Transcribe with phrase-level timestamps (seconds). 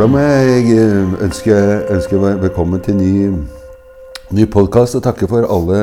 [0.00, 1.56] For da må jeg eh, ønske,
[1.92, 3.10] ønske velkommen til ny,
[4.32, 5.80] ny podkast og takke for alle,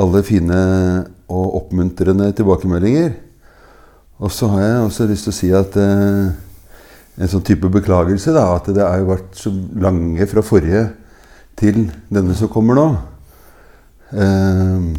[0.00, 0.60] alle fine
[1.28, 3.12] og oppmuntrende tilbakemeldinger.
[4.24, 6.32] Og så har jeg også lyst til å si at eh,
[7.20, 10.86] en sånn type beklagelse da, at det har vært så lange fra forrige
[11.60, 12.90] til denne som kommer nå.
[14.24, 14.92] Eh,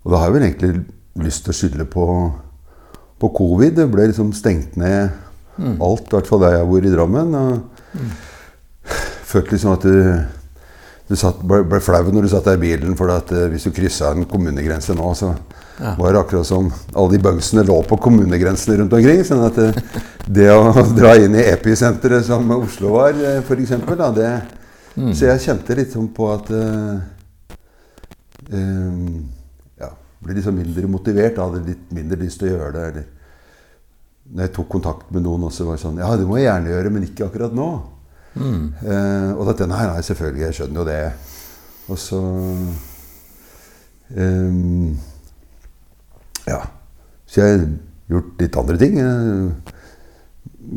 [0.00, 0.76] og da har jeg vel egentlig
[1.28, 2.12] lyst til å skylde på,
[3.20, 3.76] på covid.
[3.76, 5.28] Det ble liksom stengt ned
[5.60, 5.78] mm.
[5.86, 7.38] alt, i hvert fall der jeg bor i Drammen.
[7.38, 8.12] Og mm.
[9.30, 9.96] følte liksom at du,
[11.10, 13.68] du satt, ble, ble, flau når du satt der i bilen, for at uh, hvis
[13.68, 15.32] du kryssa en kommunegrense nå, så
[15.80, 15.94] ja.
[15.98, 19.22] var det akkurat som alle de bugsene lå på kommunegrensene rundt omkring.
[19.26, 20.00] sånn at det,
[20.40, 24.32] det å dra inn i episenteret som Oslo var, uh, det
[24.98, 25.12] Mm.
[25.14, 26.96] Så jeg kjente litt sånn på at uh,
[28.50, 29.20] um,
[30.20, 31.40] ble liksom mindre motivert.
[31.40, 32.84] Hadde litt mindre lyst til å gjøre det.
[32.90, 33.06] Eller
[34.30, 36.70] når jeg tok kontakt med noen også, var det sånn Ja, det må jeg gjerne
[36.70, 37.68] gjøre, men ikke akkurat nå.
[38.38, 38.64] Mm.
[38.78, 40.44] Eh, og dette nei, nei, selvfølgelig.
[40.46, 41.00] Jeg skjønner jo det.
[41.90, 42.20] Og så
[44.14, 44.98] um,
[46.46, 46.60] Ja.
[47.30, 47.64] Så jeg har
[48.10, 48.98] gjort litt andre ting.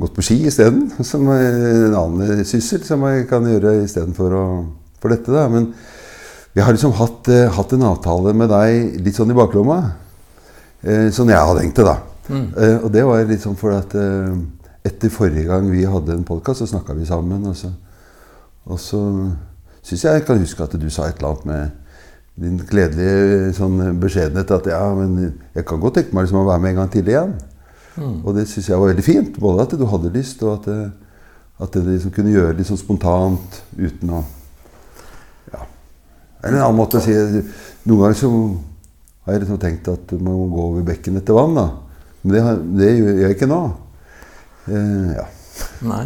[0.01, 0.87] Gått på ski isteden.
[1.05, 4.37] Som en annen syssel som jeg kan gjøre istedenfor
[5.01, 5.29] for dette.
[5.33, 5.73] da, men
[6.53, 9.79] vi har liksom hatt, uh, hatt, en avtale med deg litt sånn i baklomma.
[10.83, 12.12] Eh, sånn jeg har tenkt det, da.
[12.29, 12.49] Mm.
[12.55, 13.95] Uh, og det var litt sånn for at
[14.83, 17.45] etter forrige gang vi hadde en podkast, så snakka vi sammen.
[17.47, 17.71] Og så,
[18.67, 18.99] og så
[19.83, 21.79] syns jeg jeg kan huske at du sa et eller annet med
[22.43, 26.63] din gledelige sånn beskjedenhet at ja, men jeg kan godt tenke meg liksom å være
[26.63, 27.35] med en gang til igjen.
[27.93, 28.15] Mm.
[28.23, 29.35] Og det syns jeg var veldig fint.
[29.39, 31.19] Både at du hadde lyst, og at, det,
[31.61, 34.23] at det liksom kunne gjøre det litt sånn spontant uten å
[35.53, 35.61] Ja.
[36.41, 37.13] eller en annen måte å si
[37.83, 38.29] Noen ganger så
[39.25, 41.55] har jeg liksom tenkt at man må gå over bekken etter vann.
[41.55, 41.67] da.
[42.23, 42.43] Men det,
[42.79, 43.61] det gjør jeg ikke nå.
[44.71, 45.25] Eh, ja.
[45.83, 46.05] Nei.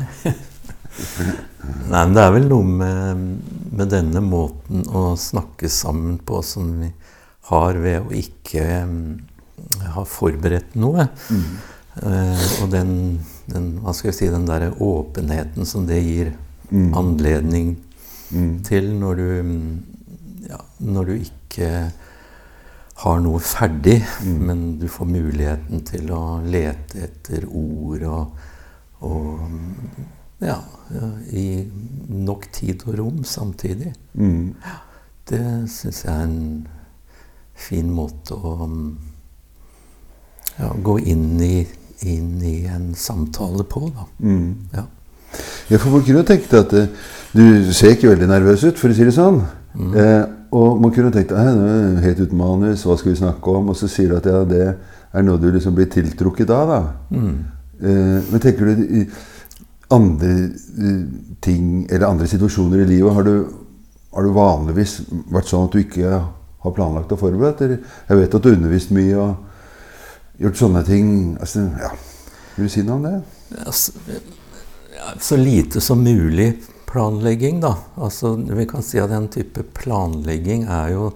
[1.88, 3.24] Nei, men det er vel noe med,
[3.70, 6.90] med, denne måten å snakke sammen på som vi
[7.52, 8.96] har ved å ikke um,
[9.94, 11.08] ha forberedt noe.
[11.30, 11.52] Mm.
[11.98, 12.92] Uh, og den,
[13.50, 16.34] den, hva skal jeg si, den der åpenheten som det gir
[16.72, 16.92] mm.
[16.98, 17.76] anledning
[18.32, 18.52] mm.
[18.68, 19.30] til når du
[20.48, 21.72] ja, når du ikke
[22.98, 24.38] har noe ferdig, mm.
[24.48, 28.48] men du får muligheten til å lete etter ord og,
[29.06, 30.58] og ja,
[31.34, 31.46] i
[32.10, 33.92] nok tid og rom samtidig.
[34.18, 34.56] Mm.
[35.30, 36.68] Det syns jeg er en
[37.58, 38.56] fin måte å
[40.58, 41.66] ja, gå inn i,
[42.10, 44.08] inn i, en samtale på, da.
[44.22, 44.70] Mm.
[44.74, 44.86] Ja.
[45.70, 45.78] ja.
[45.78, 46.90] for man kunne tenkt at eh,
[47.34, 49.44] du ser ikke veldig nervøs ut, for å si det sånn.
[49.78, 49.94] Mm.
[49.94, 51.58] Eh, og man kunne tenkt at
[52.04, 53.72] helt uten manus, hva skal vi snakke om?
[53.74, 56.72] Og så sier du at ja, det er noe du liksom blir tiltrukket av.
[56.72, 56.82] da.
[57.12, 57.34] Mm.
[57.82, 59.18] Eh, men tenker du
[59.94, 61.02] andre eh,
[61.44, 63.36] ting eller andre situasjoner i livet Har du,
[64.16, 64.96] har du vanligvis
[65.30, 67.62] vært sånn at du ikke har planlagt og forberedt?
[67.66, 67.84] Eller?
[68.10, 71.12] Jeg vet at du har undervist mye og gjort sånne ting.
[71.42, 71.94] Altså, ja.
[72.56, 73.18] Vil du si noe om det?
[73.64, 73.94] Altså,
[75.22, 76.50] så lite som mulig
[76.88, 77.74] planlegging, da.
[77.96, 81.12] Altså, vi kan si at den type planlegging er jo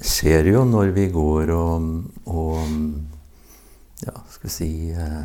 [0.00, 1.88] skjer jo når vi går og,
[2.32, 2.60] og
[4.02, 5.24] ja, skal vi si eh,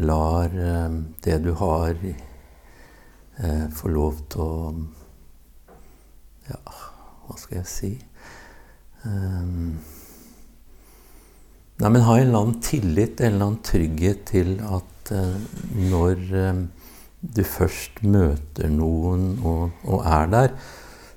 [0.00, 1.94] lar eh, det du har,
[3.36, 4.54] eh, få lov til å
[6.50, 6.58] Ja,
[7.28, 7.90] hva skal jeg si
[11.80, 15.12] Nei, men ha en eller annen tillit, en eller annen trygghet til at
[15.78, 16.16] når
[17.20, 20.54] du først møter noen og, og er der,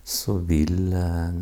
[0.03, 1.38] så vil, eh,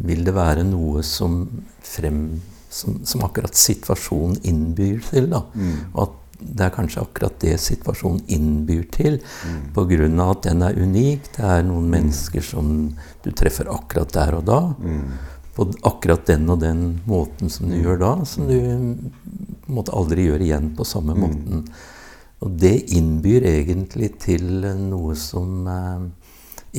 [0.00, 1.42] vil, det være noe som,
[1.84, 2.40] frem,
[2.72, 5.28] som, som akkurat situasjonen innbyr til.
[5.34, 5.42] Da.
[5.52, 5.74] Mm.
[5.92, 9.60] Og at det er kanskje akkurat det situasjonen innbyr til, mm.
[9.76, 10.30] pga.
[10.30, 11.28] at den er unik.
[11.36, 11.92] Det er noen mm.
[11.98, 12.72] mennesker som
[13.24, 14.60] du treffer akkurat der og da.
[14.80, 15.12] Mm.
[15.54, 17.82] På akkurat den og den måten som du mm.
[17.84, 21.20] gjør da, som du på en måte aldri gjør igjen på samme mm.
[21.20, 21.66] måten.
[22.40, 26.06] Og det innbyr egentlig til noe som eh,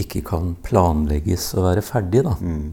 [0.02, 2.34] ikke kan planlegges å være ferdig, da.
[2.42, 2.72] Mm.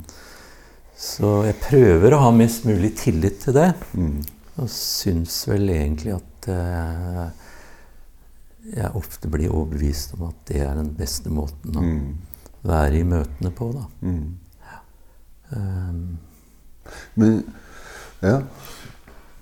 [0.98, 3.68] Så jeg prøver å ha mest mulig tillit til det.
[3.92, 4.22] Mm.
[4.58, 7.26] Og syns vel egentlig at eh,
[8.72, 12.08] jeg ofte blir overbevist om at det er den beste måten å mm.
[12.68, 13.84] være i møtene på, da.
[14.72, 14.80] Ja.
[15.52, 16.18] Um,
[17.20, 17.42] Men
[18.24, 18.40] Ja.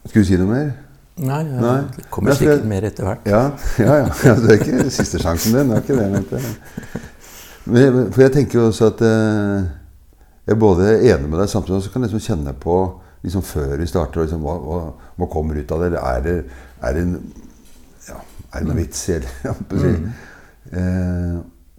[0.06, 0.69] Skulle du si noe mer?
[1.16, 1.78] Nei, ja, Nei.
[1.96, 3.24] det kommer Nei, sikkert mer etter hvert.
[3.24, 3.42] Ja,
[3.80, 4.34] ja, ja, ja.
[4.36, 5.70] Det er ikke siste sjansen din.
[5.72, 6.42] Det er ikke det, mente
[7.64, 9.70] Men, for jeg tenker jo også at eh,
[10.46, 12.76] jeg er både enig med deg, samtidig og så kan jeg liksom kjenne på
[13.24, 14.82] liksom før vi starter, liksom, hva, hva,
[15.16, 15.88] hva, kommer ut av det.
[15.88, 16.36] Eller er det,
[16.84, 17.06] er det
[18.10, 18.20] ja,
[18.52, 20.08] Er det noe vits i, eller?
[20.66, 21.34] Eh,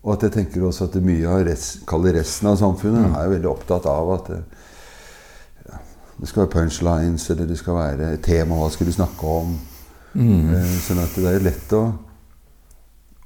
[0.08, 1.82] og at jeg tenker også at mye av rest,
[2.16, 4.67] resten av samfunnet er jo veldig opptatt av at det, ja,
[6.20, 8.56] det skal være punchlines, eller det skal være et tema.
[8.58, 9.52] Hva skal du snakke om?
[10.18, 10.54] Mm.
[10.56, 11.82] Eh, sånn at det er lett å,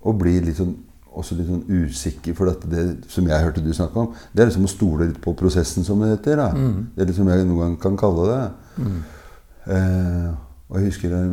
[0.04, 0.74] å bli litt sånn,
[1.12, 2.36] også litt sånn usikker.
[2.36, 5.34] For det som jeg hørte du snakke om, det er liksom å stole litt på
[5.40, 6.44] prosessen, som det heter.
[6.56, 6.92] Mm.
[6.96, 8.44] Det er liksom jeg noen gang kan kalle det.
[8.84, 9.02] Mm.
[9.72, 10.30] Eh,
[10.72, 11.24] og jeg husker det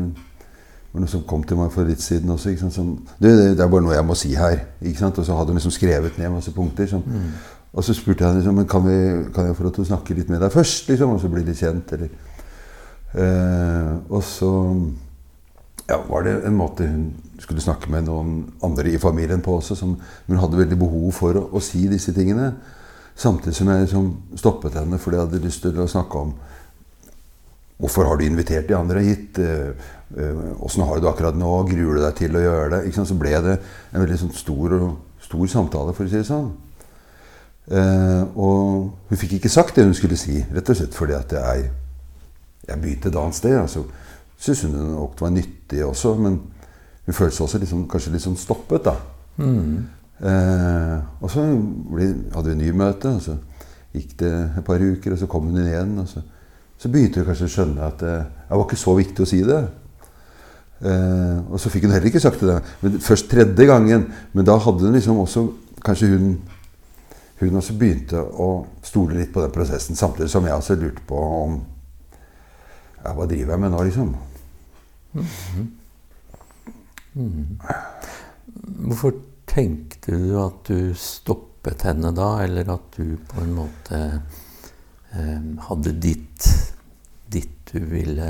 [0.92, 2.54] var noe som kom til meg for litt siden også.
[2.72, 4.62] Som, det, det, det er bare noe jeg må si her.
[4.82, 5.18] Ikke sant?
[5.20, 6.86] Og så hadde hun liksom skrevet ned masse punkter.
[6.90, 7.30] Som, Mm.
[7.72, 8.96] Og så spurte jeg liksom, kan, vi,
[9.34, 11.44] kan jeg få lov til å snakke litt med deg først, liksom, og så bli
[11.44, 11.92] litt kjent.
[11.98, 12.14] Eller.
[13.12, 14.52] Eh, og så
[15.88, 17.06] ja, var det en måte hun
[17.40, 18.32] skulle snakke med noen
[18.66, 19.76] andre i familien på også.
[19.78, 22.50] Som hun hadde veldig behov for å, å si disse tingene.
[23.18, 26.36] Samtidig som jeg liksom stoppet henne fordi jeg hadde lyst til å snakke om
[27.78, 29.36] Hvorfor har du invitert de andre hit?
[30.66, 31.52] Åssen har du det akkurat nå?
[31.68, 32.90] Gruer du deg til å gjøre det?
[32.90, 33.52] Så ble det
[33.92, 34.74] en veldig sånn stor,
[35.22, 36.48] stor samtale, for å si det sånn.
[37.68, 41.34] Eh, og hun fikk ikke sagt det hun skulle si, rett og slett fordi at
[41.36, 41.66] jeg,
[42.68, 43.58] jeg begynte et annet sted.
[43.60, 43.84] Altså,
[44.38, 46.36] Syns hun det var nyttig også, men
[47.06, 48.84] hun følte seg også liksom, kanskje litt sånn stoppet.
[48.86, 48.94] da.
[49.42, 49.88] Mm.
[50.22, 51.42] Eh, og så
[51.90, 53.34] ble, hadde vi en ny møte, og så
[53.96, 54.30] gikk det
[54.60, 55.96] et par uker, og så kom hun inn igjen.
[55.98, 56.22] og så
[56.78, 59.40] så begynte hun kanskje å skjønne at det, det var ikke så viktig å si
[59.46, 59.62] det.
[60.86, 62.60] Eh, og så fikk hun heller ikke sagt det.
[62.84, 64.04] Men først tredje gangen.
[64.32, 65.48] Men da hadde hun liksom også
[65.78, 66.30] Kanskje hun
[67.40, 68.48] hun også begynte å
[68.82, 69.96] stole litt på den prosessen.
[69.98, 71.58] Samtidig som jeg også lurte på om
[72.98, 74.08] ja, Hva driver jeg med nå, liksom?
[78.88, 79.14] Hvorfor
[79.48, 84.00] tenkte du at du stoppet henne da, eller at du på en måte
[85.14, 86.50] eh, hadde ditt,
[87.30, 88.28] ditt du ville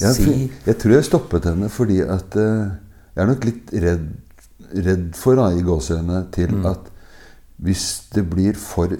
[0.00, 0.36] Jeg, si?
[0.66, 2.72] jeg tror jeg stoppet henne fordi at eh,
[3.14, 4.08] Jeg er nok litt redd,
[4.74, 6.90] redd for, da, i gåsehudene, til at
[7.64, 7.84] hvis
[8.14, 8.92] det blir for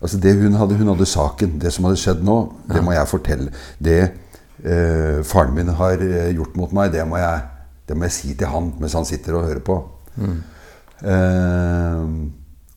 [0.00, 1.58] Altså det hun hadde, hun hadde saken.
[1.60, 2.36] Det som hadde skjedd nå,
[2.72, 3.50] det må jeg fortelle.
[3.76, 7.42] Det eh, faren min har eh, gjort mot meg, det må, jeg,
[7.84, 9.76] det må jeg si til han mens han sitter og hører på.
[11.04, 12.06] Eh,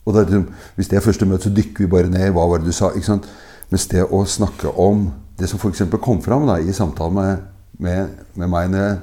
[0.04, 0.44] og det, liksom,
[0.76, 2.76] hvis det er første møte, så dykker vi bare ned i hva var det du
[2.76, 2.92] sa.
[2.92, 3.30] ikke sant?
[3.72, 5.06] Mens det å snakke om
[5.40, 5.86] det som f.eks.
[6.04, 7.48] kom fram da, i samtalen med,
[7.80, 9.00] med, med meg når jeg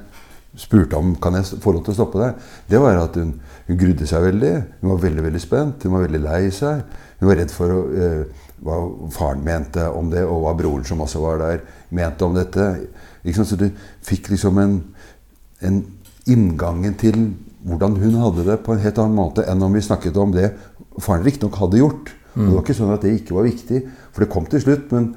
[0.59, 3.35] spurte om kan jeg få lov til å stoppe deg, det var at hun,
[3.67, 4.53] hun grudde seg veldig.
[4.81, 5.85] Hun var veldig veldig spent.
[5.85, 6.81] Hun var veldig lei seg.
[7.21, 8.79] Hun var redd for eh, hva
[9.15, 11.63] faren mente om det, og hva broren som også var der,
[11.95, 12.67] mente om dette.
[13.31, 13.69] Så du
[14.05, 14.77] fikk liksom en,
[15.61, 15.81] en
[16.29, 17.31] inngangen til
[17.65, 20.49] hvordan hun hadde det, på en helt annen måte enn om vi snakket om det
[20.99, 22.15] faren riktignok hadde gjort.
[22.31, 22.45] Mm.
[22.45, 23.81] det var ikke sånn at det ikke var viktig,
[24.15, 24.91] for det kom til slutt.
[24.93, 25.11] Men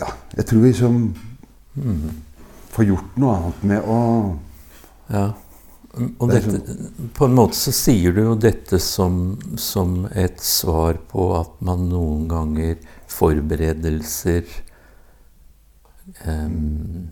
[0.00, 0.98] ja, jeg tror liksom
[2.70, 4.00] får gjort noe annet med å
[5.10, 5.28] Ja.
[6.22, 6.60] Og dette,
[7.18, 11.88] på en måte så sier du jo dette som, som et svar på at man
[11.90, 12.76] noen ganger
[13.10, 14.46] forberedelser
[16.28, 17.10] um,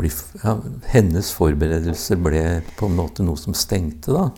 [0.00, 0.10] bli,
[0.40, 0.54] ja,
[0.94, 2.44] Hennes forberedelser ble
[2.78, 4.30] på en måte noe som stengte, da.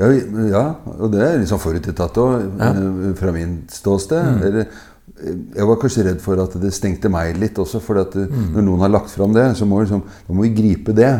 [0.00, 0.08] Ja,
[0.50, 0.64] ja
[0.96, 2.72] og det er liksom forutinntatt òg, Ja.
[3.14, 4.42] fra min ståsted.
[4.42, 4.82] Eller, eh,
[5.14, 7.80] jeg var kanskje redd for at det stengte meg litt også.
[7.82, 8.50] For mm.
[8.56, 10.02] når noen har lagt fram det, så må, vi liksom,
[10.34, 11.12] må vi gripe det.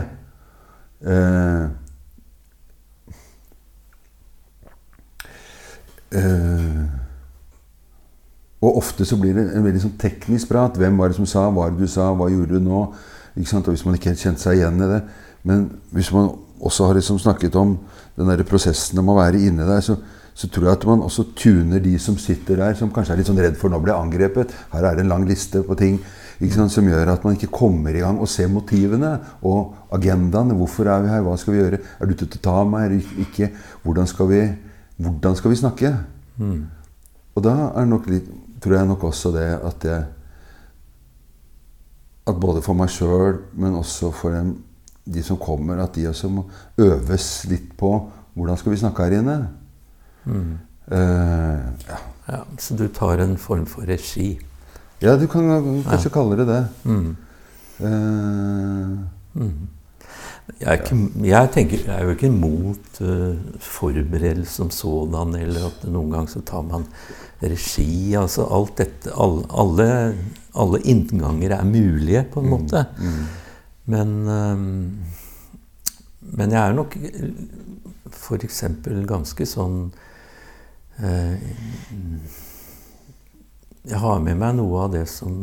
[1.04, 1.64] Eh,
[6.18, 6.82] eh,
[8.64, 10.78] og ofte så blir det en veldig sånn teknisk prat.
[10.80, 11.46] Hvem var det som sa?
[11.46, 12.10] Hva var det du sa?
[12.16, 12.86] Hva gjorde du nå?
[13.36, 13.68] Ikke sant?
[13.68, 15.04] Og hvis man ikke helt kjente seg igjen i det.
[15.46, 16.32] Men hvis man
[16.64, 17.76] også har liksom snakket om
[18.16, 19.98] den der prosessen om å være inne der, så,
[20.34, 23.28] så tror jeg at man også tuner de som sitter der, som kanskje er litt
[23.30, 24.50] sånn redd for nå ble angrepet.
[24.72, 26.00] Her er det en lang liste på ting
[26.42, 29.12] ikke sant, som gjør at man ikke kommer i gang og ser motivene
[29.46, 30.56] og agendaene.
[30.58, 31.22] Hvorfor er vi her?
[31.22, 31.78] Hva skal vi gjøre?
[31.78, 32.86] Er du ute til å ta meg?
[32.88, 33.50] Er du ikke?
[33.84, 34.40] Hvordan skal vi,
[34.98, 35.92] hvordan skal vi snakke?
[37.34, 38.26] Og da er nok litt,
[38.62, 40.04] tror jeg nok også det at jeg
[42.26, 44.54] At både for meg sjøl, men også for dem,
[45.04, 46.46] de som kommer, at de også må
[46.80, 47.90] øves litt på
[48.32, 49.34] hvordan skal vi snakke her inne.
[50.26, 52.00] Eh, ja.
[52.28, 54.38] Ja, så du tar en form for regi.
[55.00, 55.48] ja, du kan
[55.84, 56.66] kanskje kalle det det.
[56.84, 57.16] Mm.
[57.80, 59.48] Eh,
[60.60, 65.70] Jeg er, ikke, jeg, tenker, jeg er jo ikke imot uh, forberedelse som sådan, eller
[65.70, 66.84] at noen ganger så tar man
[67.42, 68.12] regi.
[68.14, 69.86] altså Alt dette Alle, alle,
[70.54, 72.84] alle innganger er mulige, på en måte.
[73.86, 74.98] Men, um,
[76.20, 76.96] men jeg er nok
[78.12, 78.62] f.eks.
[79.08, 79.88] ganske sånn
[83.84, 85.34] Jeg har med meg noe av det som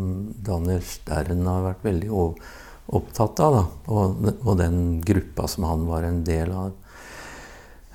[0.42, 2.12] Daniel Stern har vært veldig
[2.92, 3.64] opptatt av, da.
[3.94, 6.72] Og, og den gruppa som han var en del av.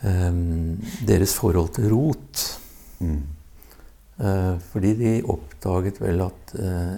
[0.02, 0.76] Um,
[1.08, 2.44] deres forhold til rot.
[3.00, 3.22] Mm.
[4.16, 6.94] Uh, fordi de oppdaget vel at uh,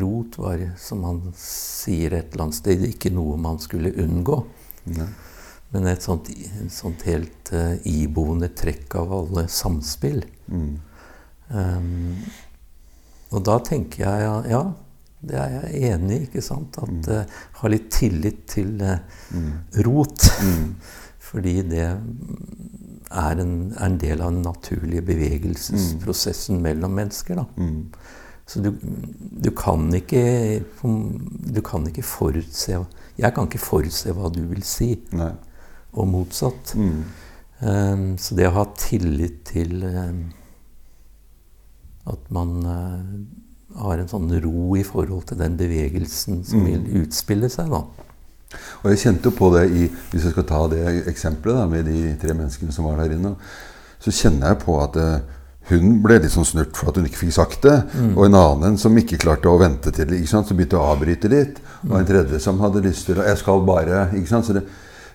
[0.00, 4.38] rot var, som han sier et eller annet sted, ikke noe man skulle unngå.
[4.96, 5.08] Ja.
[5.74, 10.22] Men et sånt, et sånt helt uh, iboende trekk av alle samspill.
[10.48, 10.76] Mm.
[11.48, 12.14] Um,
[13.32, 14.62] og da tenker jeg ja, ja,
[15.28, 16.22] det er jeg enig i.
[16.28, 16.78] ikke sant?
[16.80, 18.96] At uh, Ha litt tillit til uh,
[19.84, 20.30] rot.
[20.44, 20.72] Mm.
[21.28, 27.42] Fordi det er en, er en del av den naturlige bevegelsesprosessen mellom mennesker.
[27.42, 27.44] da.
[27.60, 27.82] Mm.
[28.48, 30.22] Så du, du kan ikke
[31.52, 32.78] Du kan ikke forutse
[33.18, 35.34] Jeg kan ikke forutse hva du vil si, Nei.
[35.92, 36.74] Og motsatt.
[36.76, 37.04] Mm.
[37.60, 40.20] Um, så det å ha tillit til um,
[42.08, 46.68] at man uh, har en sånn ro i forhold til den bevegelsen som Mm.
[46.68, 47.82] vil utspille seg, da.
[48.82, 51.84] Og jeg kjente jo på det i Hvis jeg skal ta det eksempelet da, med
[51.84, 53.34] de tre menneskene som var der inne,
[54.00, 55.18] så kjenner jeg på at uh,
[55.68, 57.76] hun ble litt sånn snurt for at hun ikke fikk sagt det.
[58.16, 60.16] Og en annen som ikke klarte å vente til det.
[60.16, 60.48] ikke sant?
[60.48, 61.58] Så begynte å avbryte litt.
[61.90, 64.46] Og en tredje som hadde lyst til å Jeg skal bare ikke sant?
[64.48, 64.62] Så det,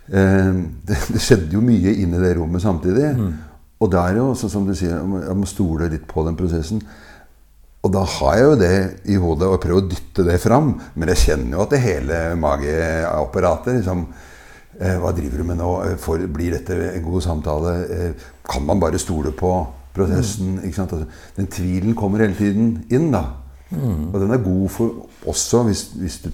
[0.07, 3.13] det, det skjedde jo mye inne i det rommet samtidig.
[3.83, 6.79] Og det er jo også, som du sier, jeg må, stole litt på den prosessen.
[7.83, 8.75] Og da har jeg jo det
[9.11, 10.69] i hodet og prøver å dytte det fram.
[10.95, 14.05] Men jeg kjenner jo at det hele mageapparatet liksom
[14.79, 15.71] eh, Hva driver du med nå?
[15.89, 17.75] Eh, For, blir dette en god samtale?
[17.83, 19.51] Eh, kan man bare stole på
[19.93, 20.61] prosessen?
[20.71, 20.95] Sant?
[20.95, 23.25] Altså, den tvilen kommer hele tiden inn, da.
[24.13, 26.29] Og den er god for også hvis, hvis, du,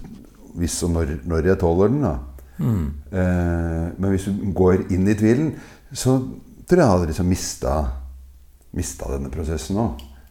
[0.59, 2.03] hvis og når, når jeg tåler den.
[2.05, 2.17] da.
[2.59, 5.53] Eh, men hvis du går inn i tvilen,
[5.91, 6.17] så
[6.69, 7.75] tror jeg jeg hadde liksom mista,
[8.77, 9.87] mista denne prosessen nå.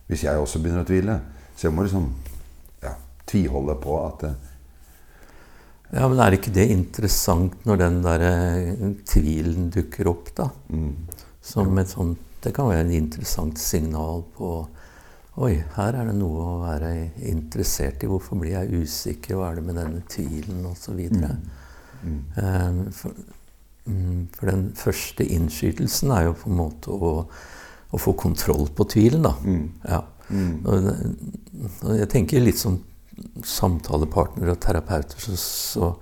[0.08, 1.18] Hvis jeg også begynner å tvile.
[1.56, 2.06] Så jeg må liksom
[2.84, 2.94] ja,
[3.28, 4.36] tviholde på at eh,
[5.88, 10.50] Ja, Men er ikke det interessant når den der eh, tvilen dukker opp, da?
[10.68, 10.92] mm,
[11.42, 14.52] Som et sånt Det kan være et interessant signal på
[15.38, 16.88] Oi, her er det noe å være
[17.30, 18.08] interessert i.
[18.10, 19.36] Hvorfor blir jeg usikker?
[19.38, 20.64] Hva er det med denne tvilen?
[20.66, 21.36] Og så videre.
[21.36, 21.57] mm,
[22.36, 23.16] Eh, for,
[23.86, 27.12] mm, for den første innskytelsen er jo på en måte å,
[27.90, 29.34] å få kontroll på tvilen, da.
[29.42, 30.02] mm, Ja.
[30.28, 32.80] mm, jeg tenker litt som
[33.44, 35.92] samtalepartnere og terapeuter, så, så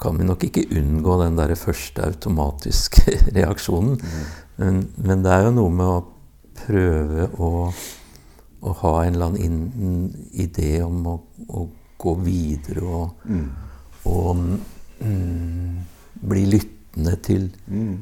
[0.00, 3.98] kan vi nok ikke unngå den der første automatiske reaksjonen.
[4.56, 6.04] Men, men det er jo noe med å
[6.64, 7.50] prøve å,
[8.64, 11.16] å ha en eller annen idé om å,
[11.48, 11.66] å
[12.04, 13.44] gå videre og, mm,
[14.10, 14.44] og
[15.04, 15.78] mm,
[16.30, 17.94] bli lyttende til, mm.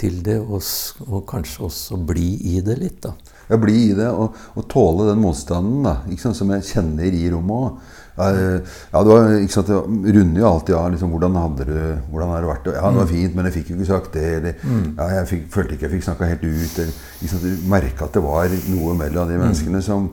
[0.00, 0.64] til det, og,
[1.08, 3.14] og kanskje også bli i det litt, da.
[3.50, 7.16] Ja, bli i det og, og tåle den motstanden da, ikke sant, som jeg kjenner
[7.18, 7.96] i rommet òg.
[8.20, 11.76] Ja, det var, ikke sant, jeg runder jo alltid av liksom, hvordan, hadde du,
[12.10, 12.66] hvordan har det vært.
[12.74, 14.26] Ja, det var fint, men jeg fikk jo ikke sagt det.
[14.40, 14.58] Eller
[14.98, 16.80] ja, jeg fikk, følte ikke jeg fikk snakka helt ut.
[16.82, 20.10] Eller, ikke sant, du merka at det var noe mellom de menneskene som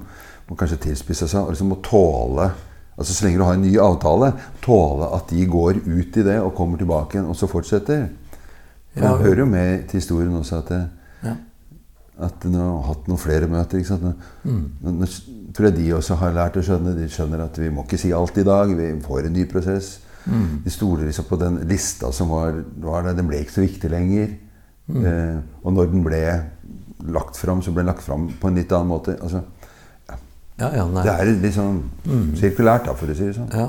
[0.54, 1.44] kanskje tilspisse seg.
[1.44, 2.48] Og liksom må tåle
[2.98, 6.40] altså Så lenge du har en ny avtale, tåle at de går ut i det
[6.42, 8.08] og kommer tilbake igjen, og så fortsetter.
[8.96, 9.18] For Ja.
[9.18, 10.90] Hører jo med til historien også at det,
[11.24, 11.36] Ja.
[12.26, 13.78] at de har hatt noen flere møter.
[13.78, 14.02] ikke sant?
[14.04, 14.14] Nå,
[14.44, 14.72] Mm.
[14.82, 15.06] nå,
[15.54, 18.12] tror jeg de også har lært å skjønne De skjønner at vi må ikke si
[18.12, 18.68] alt i dag.
[18.76, 20.00] Vi får en ny prosess.
[20.26, 20.64] Mm.
[20.64, 23.14] De stoler liksom på den lista som var, var der.
[23.14, 24.30] Den ble ikke så viktig lenger.
[24.90, 25.06] Mm.
[25.06, 26.44] Eh, og når den ble
[27.14, 29.18] lagt fram, så ble den lagt fram på en litt annen måte.
[29.22, 29.44] Altså,
[30.58, 31.84] Ja, ja, det er litt sånn
[32.40, 33.52] sirkulært, da, for å si det sånn.
[33.54, 33.68] Ja.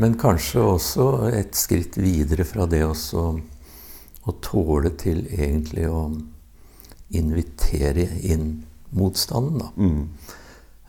[0.00, 3.24] Men kanskje også et skritt videre fra det også
[4.24, 6.06] å tåle til egentlig å
[7.16, 8.62] invitere inn
[8.96, 9.70] motstanden, da.
[9.76, 10.08] Mm.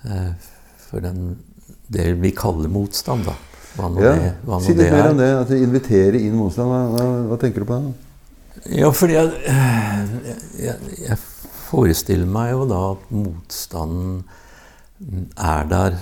[0.06, 0.50] Eh,
[0.92, 1.38] For den,
[1.88, 3.36] det vi kaller motstand, da.
[3.78, 5.12] Hva nå Ja, det, hva nå si litt det mer er.
[5.14, 5.30] om det.
[5.40, 6.68] At invitere inn motstand.
[6.72, 7.94] Hva, hva, hva tenker du på da?
[8.76, 9.30] Ja, fordi jeg,
[10.60, 11.18] jeg, jeg
[11.72, 14.24] forestiller meg jo da at motstanden
[15.40, 15.98] er der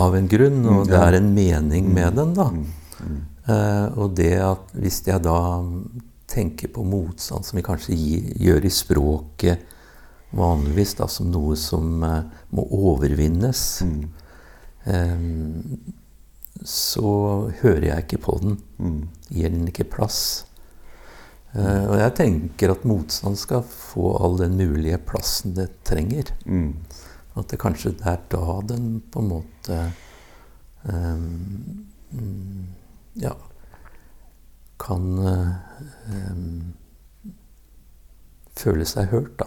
[0.00, 2.48] av en grunn, og Mm, det er en mening med den, da.
[2.48, 2.66] Mm,
[3.00, 5.38] mm, Eh, og det at hvis jeg da
[6.30, 9.64] tenker på motstand, som vi kanskje gir, gjør i språket
[10.32, 12.22] vanligvis, da, som noe som eh,
[12.54, 14.04] må overvinnes, mm,
[14.94, 15.26] eh,
[16.62, 17.10] så
[17.64, 18.56] hører jeg ikke på den.
[18.78, 20.44] mm, Gir den ikke plass.
[21.52, 26.32] Eh, og jeg tenker at motstand skal få all den mulige plassen det trenger.
[26.46, 26.74] mm.
[27.36, 29.76] At det kanskje det er da den på en måte
[30.84, 32.66] mm,
[33.22, 33.32] Ja
[34.82, 36.72] Kan ehm,
[38.58, 39.46] føle seg hørt, da.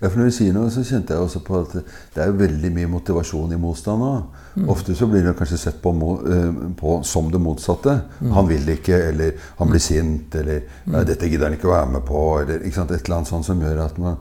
[0.00, 1.78] Ja, for når du sier noe, så kjente jeg også på at
[2.14, 4.12] det er veldig mye motivasjon i motstand nå.
[4.54, 4.68] Mm.
[4.70, 5.90] Ofte så blir det kanskje sett på,
[6.30, 8.00] eh, på som det motsatte.
[8.20, 8.30] Mm.
[8.32, 11.90] Han vil ikke, eller han blir sint, eller nei, 'dette gidder han ikke å være
[11.92, 14.16] med på', eller et eller annet sånt som gjør at man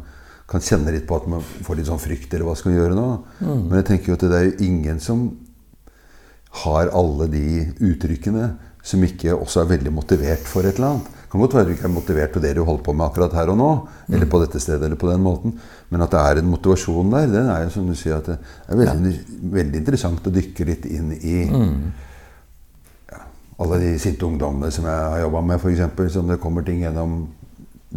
[0.49, 2.95] kan kjenne litt på at man får litt sånn frykt, eller hva skal man gjøre
[2.97, 3.07] nå?
[3.39, 3.61] Mm.
[3.69, 5.37] Men jeg tenker jo at det er jo ingen som
[6.63, 7.47] har alle de
[7.81, 11.22] uttrykkene som ikke også er veldig motivert for et eller annet.
[11.33, 13.33] Det kan godt være du ikke er motivert på det du holder på med akkurat
[13.33, 13.69] her og nå,
[14.13, 15.55] eller på dette stedet, eller på den måten,
[15.89, 18.35] men at det er en motivasjon der, den er jo som du sier at det
[18.69, 19.13] er veldig,
[19.55, 21.39] veldig interessant å dykke litt inn i
[23.09, 23.23] ja,
[23.65, 27.17] alle de sinte ungdommene som jeg har jobba med, f.eks., som det kommer ting gjennom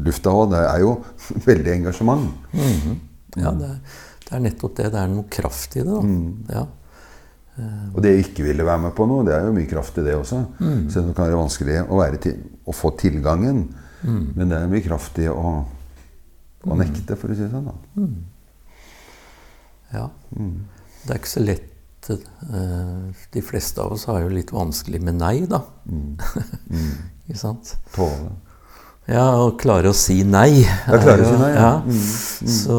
[0.08, 0.48] lufta òg.
[0.56, 0.96] Det er jo
[1.50, 2.32] veldig engasjement.
[2.56, 2.96] Mhm.
[3.36, 3.78] Ja, det er,
[4.24, 4.88] det er nettopp det.
[4.96, 5.92] Det er noe kraft i det.
[5.92, 6.56] da.
[6.56, 6.64] Ja.
[7.56, 10.04] Og det jeg ikke ville være med på nå, det er jo mye kraft i
[10.04, 10.42] det også.
[10.60, 12.34] Selv om det kan være vanskelig å, være til,
[12.68, 13.62] å få tilgangen.
[14.06, 15.54] Men det er mye kraft i å,
[16.66, 17.70] å nekte, for å si det sånn.
[17.70, 18.06] da.
[19.96, 20.06] ja.
[21.06, 25.20] Det er ikke så lett eh, De fleste av oss har jo litt vanskelig med
[25.22, 25.62] nei, da.
[27.26, 27.76] ikke sant?
[27.94, 28.34] Tåle.
[29.06, 30.64] Ja, å klare å si nei.
[30.66, 31.72] Ja, klare å si nei, ja.
[31.86, 32.06] Mm,
[32.58, 32.78] Så,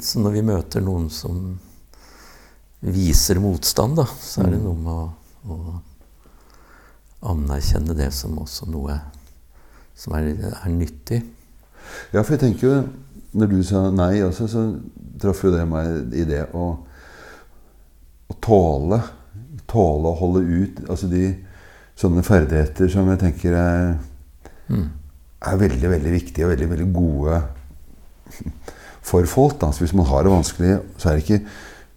[0.00, 1.58] så når vi møter noen som
[2.84, 4.64] viser motstand, da, så er det Mm.
[4.64, 8.98] noe med å, å anerkjenne det som også noe
[9.96, 11.22] som er, er nyttig.
[12.12, 12.76] Ja, for jeg tenker jo
[13.34, 14.60] Når du sa nei også, så
[15.18, 16.68] traff jo det meg i det å,
[18.30, 19.00] å tåle.
[19.66, 20.78] Tåle å holde ut.
[20.88, 21.32] Altså de
[21.98, 23.96] sånne ferdigheter som jeg tenker er,
[24.70, 27.40] er veldig, veldig viktige og veldig, veldig gode
[29.02, 29.58] for folk.
[29.60, 29.72] Da.
[29.74, 31.42] Så hvis man har det vanskelig, så er det ikke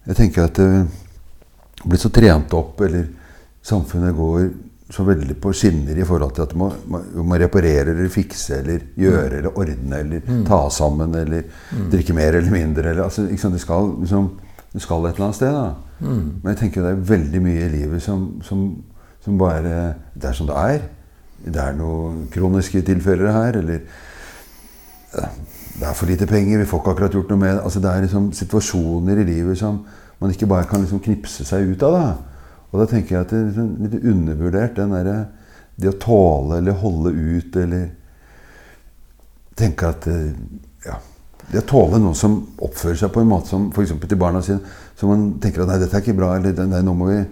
[0.08, 3.06] Jeg tenker at det blir så trent opp, eller
[3.68, 4.48] samfunnet går
[4.88, 8.86] så veldig på skinner i forhold til at du må, må, reparere eller fikse eller
[8.96, 11.44] gjøre eller ordne eller ta sammen eller
[11.92, 12.86] drikke mer eller mindre.
[12.88, 13.52] Eller, altså, liksom?
[13.52, 14.30] Du, skal, liksom,
[14.80, 15.52] skal et eller annet sted.
[15.52, 15.74] da.
[16.00, 18.64] Men jeg tenker det er veldig mye i livet som, som,
[19.24, 20.80] som bare Det er som det er.
[21.44, 23.60] Det er noen kroniske tilfeller her.
[23.60, 23.84] eller
[25.78, 27.62] det er for lite penger, vi får ikke akkurat gjort noe med det.
[27.62, 29.84] Altså, det er liksom situasjoner i livet som
[30.18, 31.94] man ikke bare kan liksom knipse seg ut av.
[31.94, 32.38] Da.
[32.72, 35.18] Og da tenker jeg at det er liksom litt undervurdert, den derre
[35.78, 37.84] det å tåle eller holde ut eller
[39.58, 40.32] tenke at eh,
[40.88, 40.96] ja,
[41.48, 43.94] Det å tåle noen som oppfører seg på en måte som f.eks.
[44.02, 44.58] til barna sine,
[44.98, 47.22] som man tenker at nei, dette er ikke bra, eller nei, nå må vi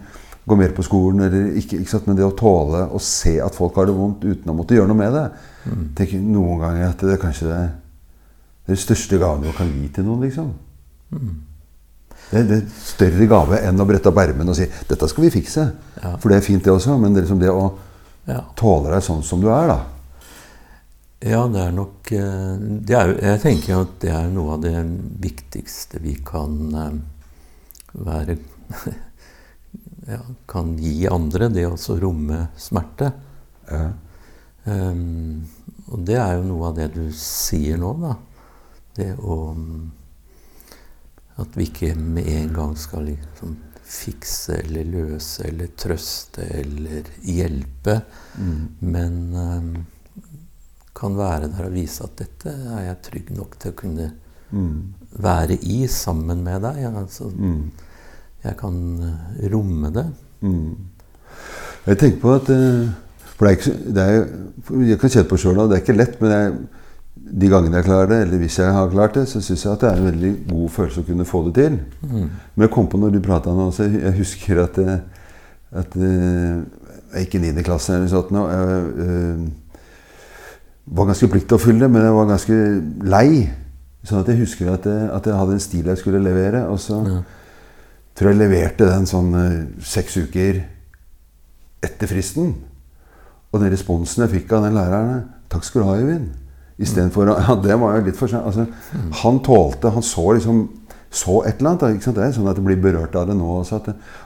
[0.47, 2.07] gå mer på skolen, eller ikke, ikke sant?
[2.09, 4.89] Men det å tåle å se at folk har det vondt uten å måtte gjøre
[4.89, 5.27] noe med det
[5.99, 7.75] tenker noen ganger at det er kanskje det, det er
[8.67, 10.53] den største gaven du kan gi til noen, liksom.
[12.31, 15.25] Det, er- det er større gave enn å brette opp ermene og si 'dette skal
[15.25, 15.67] vi fikse'.
[16.03, 16.17] Ja.
[16.17, 17.73] For det er fint, det også, men det er liksom det å
[18.27, 18.41] Ja.
[18.57, 19.85] tåle deg sånn som du er, da.
[21.23, 24.75] Ja, det er nok eh, det er, Jeg tenker at det er noe av det
[25.23, 26.99] viktigste vi kan eh,
[28.05, 28.37] være
[30.09, 31.49] ja, Kan gi andre.
[31.49, 33.13] Det å romme smerte.
[33.71, 33.93] Ja.
[34.67, 35.47] Um,
[35.93, 38.17] og det er jo noe av det du sier nå, da.
[38.97, 39.91] Det å mm,
[41.43, 43.57] At vi ikke med en gang skal liksom
[43.87, 48.01] fikse eller løse eller trøste eller hjelpe,
[48.81, 49.69] men um,
[50.97, 54.09] kan være der og vise at dette er jeg trygg nok til å kunne
[54.51, 54.95] Mm.
[55.19, 56.77] være i sammen med deg.
[56.95, 57.71] Altså, Mm.
[58.45, 60.05] jeg kan eh, romme det.
[60.41, 60.77] Mm.
[61.87, 62.89] Jeg tenker på at eh,
[63.37, 64.29] For det er ikke, det er,
[64.87, 66.53] jeg kan kjenne på sjøl at det er ikke lett, men jeg,
[67.27, 69.83] de gangene jeg klarer det, eller hvis jeg har klart det, så syns jeg at
[69.83, 71.79] det er en veldig god følelse å kunne få det til.
[72.55, 74.99] Men jeg kom på når du prata nå også, jeg husker at, eh,
[75.83, 76.61] at eh,
[77.13, 77.65] jeg gikk i 9.
[77.67, 78.45] klasse eller sånt nå.
[78.53, 79.47] Jeg eh,
[80.97, 82.61] var ganske pliktoppfyllende, men jeg var ganske
[83.11, 83.29] lei.
[84.07, 86.63] Sånn at jeg husker at jeg, at jeg hadde en stil jeg skulle levere.
[86.71, 87.01] Og så
[88.17, 90.63] tror jeg leverte den sånn eh, seks uker
[91.85, 92.55] etter fristen.
[93.53, 96.46] Og den responsen jeg fikk av den læreren 'Takk skal du ha, Øyvind'.
[96.79, 98.45] Istedenfor Ja, det var jo litt for sent.
[98.45, 98.67] Altså,
[99.23, 100.67] Han tålte Han så liksom
[101.17, 101.97] så et eller annet.
[101.97, 102.19] Ikke sant?
[102.19, 103.79] Det er sånn at jeg blir berørt av det nå også.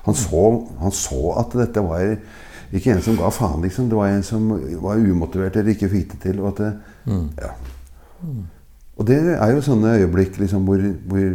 [0.07, 0.45] Han, så,
[0.81, 2.17] han så at dette var
[2.71, 3.89] ikke en som ga faen, liksom.
[3.91, 4.49] Det var en som
[4.83, 6.41] var umotivert eller ikke fikk det til.
[6.41, 6.71] Og, at det,
[7.43, 7.53] ja.
[8.97, 11.29] og det er jo sånne øyeblikk liksom, hvor, hvor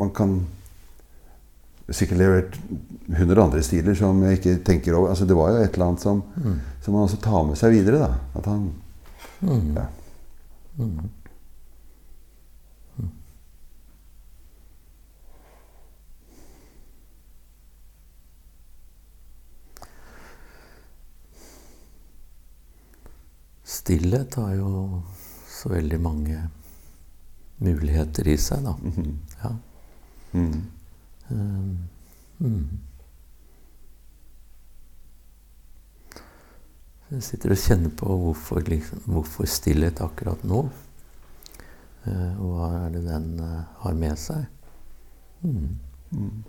[0.00, 0.38] man kan
[1.92, 2.56] sikkert levert
[3.16, 5.12] hundre andre stiler som jeg ikke tenker over.
[5.12, 6.24] Altså, det var jo et eller annet som,
[6.82, 8.06] som man også tar med seg videre.
[8.06, 8.40] da.
[8.40, 8.68] At han
[9.76, 9.88] ja.
[23.86, 25.02] Stillhet har jo
[25.48, 26.40] så veldig mange
[27.62, 28.72] muligheter i seg, da.
[28.82, 29.12] Mhm.
[29.42, 29.52] Ja.
[30.32, 30.62] Mm.
[31.30, 31.78] Um,
[37.06, 40.64] Jeg sitter og kjenner på hvorfor, liksom, hvorfor stillhet akkurat nå.
[42.06, 44.48] Eh, og hva er det den eh, har med seg?
[45.46, 45.76] Mm.
[46.10, 46.42] Mm.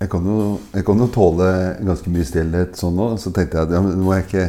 [0.00, 1.48] Jeg kan, jo, jeg kan jo tåle
[1.84, 3.14] ganske mye stillhet sånn nå.
[3.20, 4.46] Så tenkte jeg at ja, nå må jeg ikke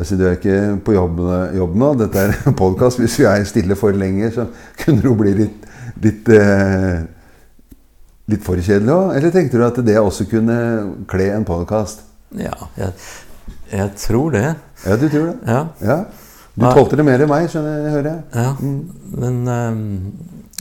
[0.00, 1.16] altså, Du er ikke på jobb,
[1.56, 1.88] jobb nå.
[2.00, 3.00] Dette er en podkast.
[3.02, 4.42] Hvis vi er stille for lenge, så
[4.80, 5.60] kunne det jo bli litt,
[6.04, 6.98] litt, eh,
[8.32, 9.06] litt for kjedelig òg.
[9.18, 10.56] Eller tenkte du at det også kunne
[11.10, 11.98] kle en podkast?
[12.38, 12.90] Ja, jeg,
[13.72, 14.48] jeg tror det.
[14.86, 15.38] Ja, du tror det?
[15.46, 15.62] Ja.
[15.84, 15.98] Ja.
[16.54, 18.20] Du tolte tålte det mer enn meg, skjønner jeg, hører jeg.
[18.34, 18.50] ja.
[18.60, 18.80] Mm.
[19.20, 20.12] Men um,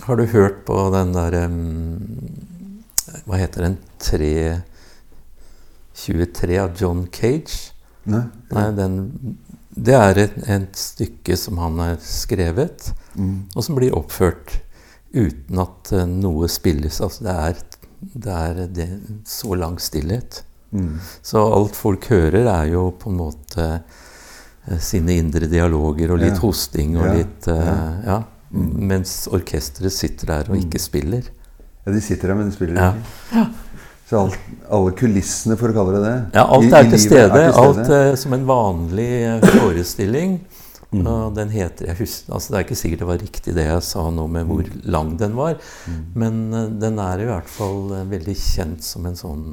[0.05, 1.57] har du hørt på den der um,
[3.27, 3.75] Hva heter den?
[4.01, 7.55] 323 av John Cage?
[8.09, 8.23] Nei?
[8.55, 8.97] Nei, den,
[9.79, 13.47] det er et, et stykke som han har skrevet, Mm.
[13.55, 14.59] og som blir oppført
[15.13, 16.99] uten at eh, noe spilles.
[17.01, 17.63] Altså det er,
[18.13, 18.85] det er det,
[19.27, 20.43] så lang stillhet.
[20.71, 20.99] Mm.
[21.25, 23.65] Så alt folk hører, er jo på en måte
[24.69, 26.43] eh, sine indre dialoger og litt Ja.
[26.43, 27.13] hosting og Ja.
[27.17, 28.01] litt eh, Ja.
[28.05, 28.19] ja.
[28.53, 28.69] Mm.
[28.89, 30.63] Mens orkesteret sitter der og Mm.
[30.69, 31.23] ikke spiller.
[31.85, 32.75] Ja, de sitter der, men de spiller
[33.33, 33.45] Ja.
[34.09, 34.37] Så alt,
[34.73, 37.27] alle kulissene, for å kalle det det Ja, alt er, i til stede.
[37.29, 37.99] er til Alt stede.
[38.09, 40.39] eh, som en vanlig eh, forestilling.
[40.89, 41.05] Mm.
[41.05, 43.81] Og den heter jeg husker, altså Det er ikke sikkert det var riktig det jeg
[43.85, 45.59] sa nå med hvor lang den var.
[45.85, 45.99] Mm.
[46.17, 49.43] Men eh, den er i hvert fall eh, veldig kjent som en sånn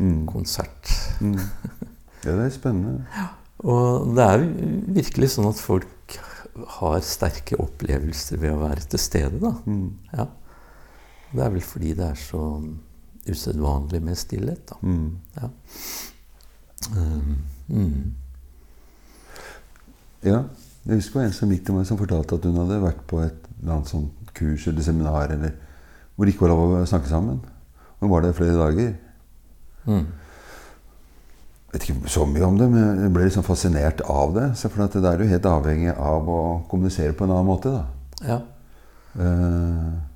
[0.00, 0.26] Mm.
[0.26, 0.90] konsert.
[1.22, 1.36] Mm.
[2.24, 3.28] Ja, det er spennende.
[3.62, 4.42] Og det er
[4.98, 6.18] virkelig sånn at folk
[6.80, 9.38] har sterke opplevelser ved å være til stede.
[9.42, 9.54] da.
[9.66, 9.92] Mm.
[10.16, 10.26] Ja.
[11.32, 12.42] Det er vel fordi det er så
[13.28, 14.68] usedvanlig med stillhet.
[14.68, 14.74] da.
[14.82, 15.18] Mm.
[16.96, 17.36] Um,
[17.68, 18.14] mm.
[20.22, 20.42] Ja.
[20.82, 23.04] Jeg husker det var en som gikk til meg som fortalte at hun hadde vært
[23.06, 23.44] på et
[23.86, 25.52] sånt kurs eller seminar eller,
[26.14, 27.38] hvor det ikke var lov å snakke sammen.
[28.00, 28.92] Hun var der flere dager.
[29.86, 30.06] Mm.
[31.72, 34.48] Jeg vet ikke så mye om det, men jeg ble liksom fascinert av det.
[34.58, 37.70] Så for det er jo helt avhengig av å kommunisere på en annen måte.
[37.70, 37.84] da.
[38.26, 38.40] Ja.
[39.22, 40.11] Eh,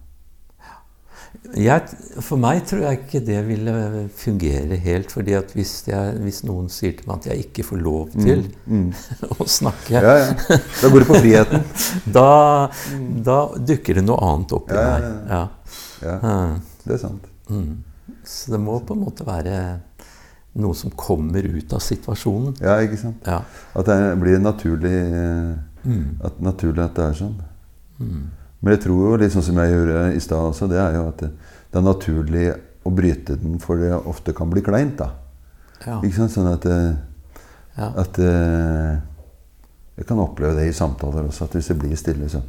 [1.55, 3.73] Jeg, for meg tror jeg ikke det ville
[4.19, 5.13] fungere helt.
[5.13, 8.47] fordi at hvis, jeg, hvis noen sier til meg at jeg ikke får lov til
[8.67, 8.87] mm.
[9.41, 10.59] å snakke, Ja, ja.
[10.83, 11.67] Da går det på friheten.
[12.19, 12.29] da,
[13.31, 15.75] da dukker det noe annet opp i Ja, ja, meg.
[16.03, 16.17] Ja.
[16.23, 16.57] Mm.
[16.85, 17.29] det er sant.
[17.49, 17.71] Mm.
[18.27, 19.61] Så det må på en måte være
[20.57, 22.55] noe som kommer ut av situasjonen.
[22.65, 23.27] Ja, ikke sant?
[23.29, 23.43] Ja.
[23.77, 24.97] At det blir naturlig,
[25.87, 26.17] Mm.
[26.25, 27.35] at, naturlig at det er sånn.
[28.67, 31.05] Men jeg tror jo, litt sånn som jeg gjorde i stad også, det er jo
[31.13, 31.29] at det,
[31.71, 32.47] det er naturlig
[32.83, 34.97] å bryte den, for det ofte kan bli kleint.
[34.99, 35.13] da.
[35.87, 36.01] Ja.
[36.03, 36.35] Ikke sant?
[36.35, 36.97] Sånn at, eh,
[37.79, 37.93] Ja.
[38.03, 38.97] at eh,
[39.97, 42.43] Jeg kan oppleve det i samtaler også, at hvis det blir stille, så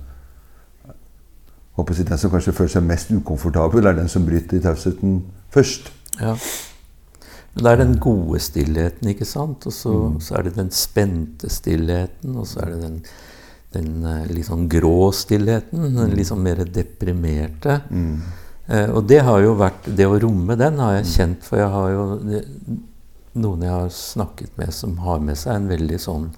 [1.77, 5.21] håper jeg Den som kanskje føler seg mest ukomfortabel, er den som bryter tausheten
[5.53, 5.91] først.
[6.19, 6.33] Ja.
[7.55, 9.65] Men det er den gode stillheten, ikke sant?
[9.65, 10.19] Og så, Mm.
[10.21, 13.03] så er det den spente stillheten, og så er det den,
[13.73, 15.93] den eh, litt sånn grå stillheten.
[15.95, 17.81] Den litt sånn mer deprimerte.
[17.91, 18.21] Mm.
[18.67, 21.69] Eh, og det har jo vært Det å romme den har jeg kjent, for jeg
[21.71, 22.41] har jo det,
[23.37, 26.29] noen jeg har snakket med som har med seg en veldig sånn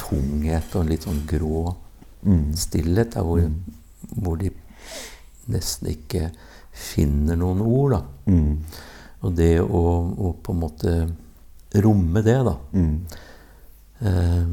[0.00, 1.76] tunghet og en litt sånn grå
[2.20, 2.52] Mm.
[2.54, 3.40] stillhet, der hvor,
[4.20, 4.50] hvor de
[5.48, 6.26] nesten ikke
[6.76, 7.92] finner noen ord.
[7.92, 8.02] da.
[8.26, 8.58] Mm.
[9.24, 9.80] Og det å,
[10.28, 10.92] å på en måte
[11.80, 13.06] romme det, da Mm.
[14.02, 14.46] eh,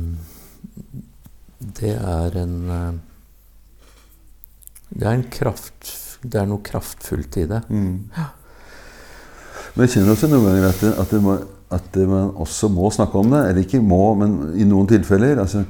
[1.59, 2.93] Det er en eh,
[4.89, 7.61] Det er en kraft Det er noe kraftfullt i det.
[7.69, 8.07] Mm.
[9.75, 11.35] Men jeg kjenner også noen ganger at, det, at, det må,
[11.77, 13.43] at det man også må snakke om det.
[13.49, 15.37] Eller ikke må, men i noen tilfeller.
[15.43, 15.61] Altså,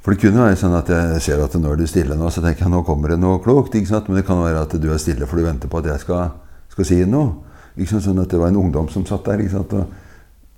[0.00, 2.40] for det kunne være sånn at jeg ser at nå er du stille nå, så
[2.40, 3.76] tenker jeg nå kommer det noe klokt.
[3.76, 4.08] ikke sant?
[4.08, 6.32] Men det kan være at du er stille for du venter på at jeg skal,
[6.72, 7.34] skal si noe.
[7.76, 8.06] Ikke sant?
[8.08, 9.44] Sånn at det var en ungdom som satt der.
[9.44, 9.76] ikke sant?
[9.76, 10.05] Og,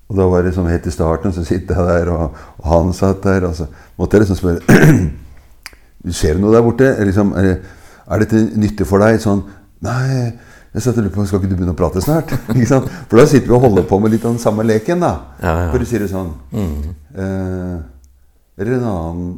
[0.09, 2.93] og da var det sånn helt i starten, så sitter jeg der, og, og han
[2.97, 3.45] satt der.
[3.51, 3.67] Og så
[4.01, 4.61] måtte jeg liksom spørre
[6.19, 6.87] Skjer det noe der borte?
[7.05, 7.59] Liksom, er, det-
[8.09, 9.19] er dette nyttig for deg?
[9.21, 9.43] Sånn
[9.85, 10.33] Nei,
[10.73, 12.33] jeg satt og lurte på Skal ikke du begynne å prate snart?
[13.11, 15.13] For da sitter vi og holder på med litt av den samme leken, da.
[15.43, 15.69] Ja, ja.
[15.75, 16.33] For å si det sånn.
[16.55, 16.89] Mm.
[17.15, 17.77] Eh,
[18.59, 19.29] eller en annen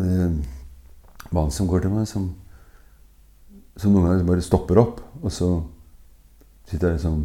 [0.00, 0.30] eh,
[1.34, 2.30] mann som går til meg, som,
[3.76, 5.50] som noen ganger bare stopper opp, og så
[6.70, 7.18] sitter jeg liksom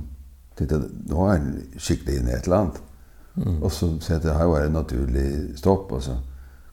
[0.59, 2.81] jeg, Nå er han skikkelig inne i et eller annet.
[3.35, 3.61] Mm.
[3.63, 6.17] Og så sier jeg at det her var en naturlig stopp, og så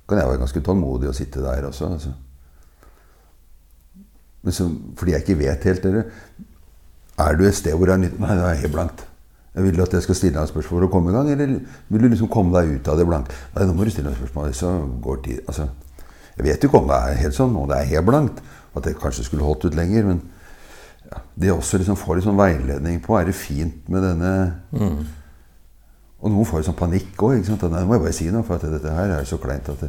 [0.09, 1.93] kan jeg være ganske tålmodig og sitte der også.
[1.93, 2.13] Altså.
[4.43, 6.05] Men så, fordi jeg ikke vet helt dere,
[7.21, 9.07] Er du et sted hvor det er nytt Nei, det er helt blankt.
[9.55, 11.59] Jeg vil at jeg skal stille deg et spørsmål for å komme i gang, eller
[11.89, 13.35] vil du liksom komme deg ut av det blankt?
[13.57, 14.71] Nei, nå må du stille deg et spørsmål, så
[15.03, 15.67] går tid Altså,
[16.37, 18.39] jeg vet jo ikke om det er helt sånn, og det er helt blankt.
[18.79, 20.23] At det kanskje skulle holdt ut lenger, men
[21.35, 24.35] det også liksom får litt sånn veiledning på Er det fint med denne
[24.71, 25.01] Mm.
[26.21, 27.47] Og noen får jo sånn panikk òg.
[27.49, 29.89] Nå må jeg bare si noe, for at dette her er så kleint at det,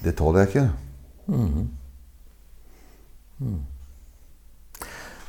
[0.00, 0.70] det tåler jeg ikke.
[1.28, 1.66] Mm.
[3.40, 3.58] Mm.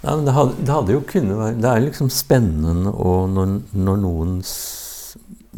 [0.01, 3.51] Nei, men det hadde, det hadde jo kunnet være Det er liksom spennende og når,
[3.77, 4.31] når noen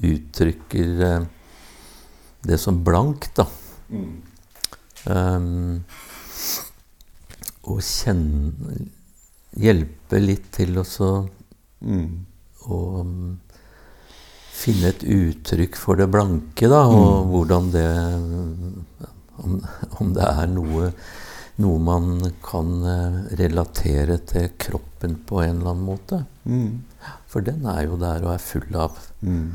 [0.04, 1.30] uttrykker eh,
[2.44, 3.46] det som blankt, da.
[5.06, 5.84] Um,
[7.70, 8.90] og kjenne
[9.60, 10.86] Hjelpe litt til å
[11.84, 12.26] Mm.
[12.72, 13.40] å um,
[14.56, 17.84] finne et uttrykk for det blanke, da, og hvordan det
[19.44, 19.58] om,
[20.00, 20.94] om det er noe,
[21.60, 22.08] noe man
[22.46, 26.22] kan eh, relatere til kroppen på en eller annen måte.
[26.48, 26.84] Mm.
[27.28, 29.52] For den er jo der og er full av, Mm.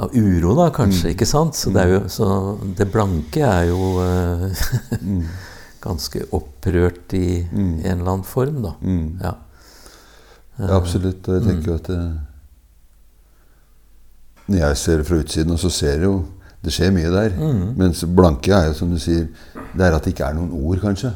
[0.00, 1.12] av uro, da, kanskje.
[1.12, 1.54] ikke sant?
[1.60, 4.48] Så det, jo, så det blanke er jo eh,
[5.02, 5.24] Mm.
[5.80, 7.80] ganske opprørt i Mm.
[7.84, 8.74] en eller annen form, da.
[8.82, 9.20] Mm.
[9.22, 9.34] Ja.
[10.60, 11.28] Ja, absolutt.
[11.28, 12.00] Og jeg tenker jo at det,
[14.50, 16.24] Når jeg ser det fra utsiden, og så ser jeg jo
[16.62, 17.30] Det skjer mye der.
[17.38, 17.60] Mm.
[17.78, 19.28] Mens blanke er jo, som du sier,
[19.72, 21.14] det er at det ikke er noen ord, kanskje.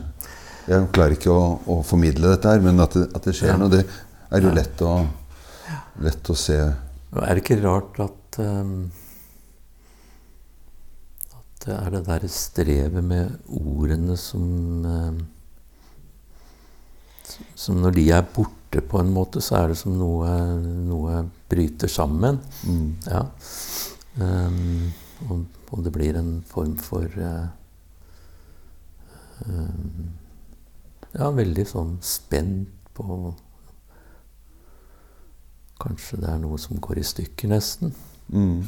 [0.66, 3.57] Jeg klarer ikke å, å formidle dette her, men at det, at det skjer Ja.
[3.61, 3.83] noe, det
[4.33, 5.07] er jo lett å,
[6.00, 6.57] lett å se.
[7.12, 8.90] Og Er det ikke rart at um
[11.64, 15.22] det er det derre strevet med ordene som ehm,
[17.57, 20.29] Som når de er borte, på en måte, så er det som noe,
[20.87, 22.37] noe bryter sammen.
[22.66, 22.90] Mm.
[23.07, 23.22] Ja.
[24.18, 24.92] Um,
[25.31, 27.46] og, og det blir en form for uh,
[29.46, 30.12] um,
[31.14, 33.35] Ja, veldig sånn spent på
[35.83, 37.94] Kanskje det er noe som går i stykker, nesten.
[38.31, 38.62] Mm.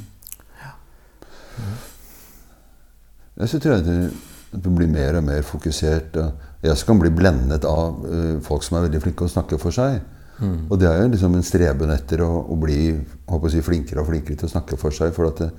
[3.37, 6.16] Jeg så tror jeg at du blir mer og mer fokusert.
[6.16, 9.35] og Jeg skal kan bli blendet av eh, folk som er veldig flinke til å
[9.35, 10.01] snakke for seg.
[10.38, 10.68] Mm.
[10.70, 12.79] Og det er jo liksom en streben etter å, å bli
[13.27, 15.12] å si, flinkere og flinkere til å snakke for seg.
[15.16, 15.51] For at det,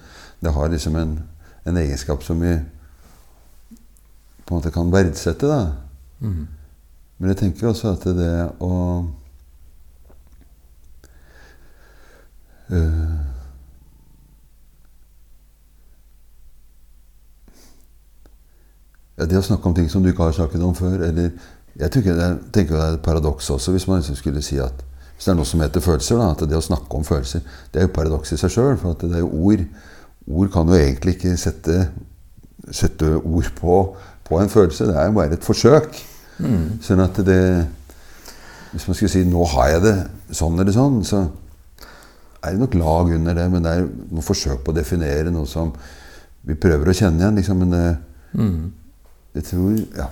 [0.41, 1.15] det har liksom en,
[1.69, 2.55] en egenskap som vi
[4.47, 5.49] på en måte kan verdsette.
[5.49, 5.61] da.
[6.21, 6.47] Mm.
[7.17, 8.73] Men jeg tenker også at det å
[12.73, 13.26] øh,
[19.17, 21.31] ja, Det å snakke om ting som du ikke har snakket om før, eller
[21.77, 24.57] Jeg tenker det er, tenker det er et paradoks også, hvis man liksom skulle si
[24.57, 24.83] at
[25.17, 27.41] hvis det er noe som heter følelser, da, at det å snakke om følelser,
[27.73, 28.75] det er jo paradoks i seg sjøl.
[28.77, 29.63] For at det er jo ord
[30.27, 31.87] Ord kan jo egentlig ikke sette,
[32.69, 33.75] sette ord på,
[34.27, 34.89] på en følelse.
[34.89, 35.95] Det er jo bare et forsøk.
[36.43, 36.81] Mm.
[36.83, 37.65] Sånn at det
[38.73, 39.95] Hvis man skulle si 'nå har jeg det
[40.35, 41.29] sånn eller sånn', så
[42.43, 43.51] er det nok lag under det.
[43.51, 45.71] Men det er noe forsøk på å definere noe som
[46.43, 47.35] vi prøver å kjenne igjen.
[47.35, 47.97] Liksom, men det,
[48.35, 48.71] Mm.
[49.35, 50.09] Jeg tror Ja.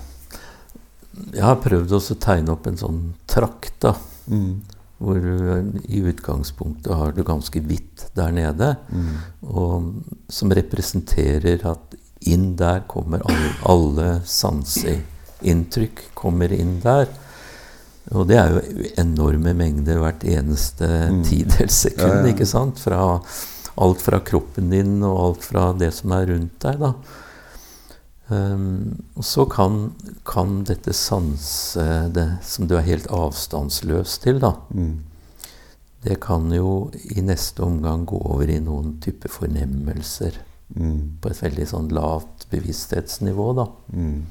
[1.31, 3.93] Jeg har prøvd også å tegne opp en sånn trakt, da.
[4.27, 4.61] Mm.
[4.99, 8.75] Hvor du i utgangspunktet har du ganske hvitt der nede.
[8.91, 9.13] Mm.
[9.47, 11.95] Og som representerer at
[12.27, 17.07] inn der kommer alle, alle sanseinntrykk kommer inn der.
[18.11, 21.23] Og det er jo enorme mengder hvert eneste Mm.
[21.23, 22.33] tidels sekund, Ja, ja.
[22.33, 22.77] ikke sant?
[22.79, 23.21] Fra
[23.77, 26.93] alt fra kroppen din og alt fra det som er rundt deg, da.
[28.27, 29.91] Um, og så kan,
[30.25, 31.83] kan dette sanse
[32.13, 34.55] det som du er helt avstandsløs til, da.
[34.73, 35.03] Mm.
[36.05, 40.41] Det kan jo i neste omgang gå over i noen type fornemmelser
[40.73, 41.21] Mm.
[41.21, 43.67] på et veldig sånn lavt bevissthetsnivå, da.
[43.93, 44.25] Mm.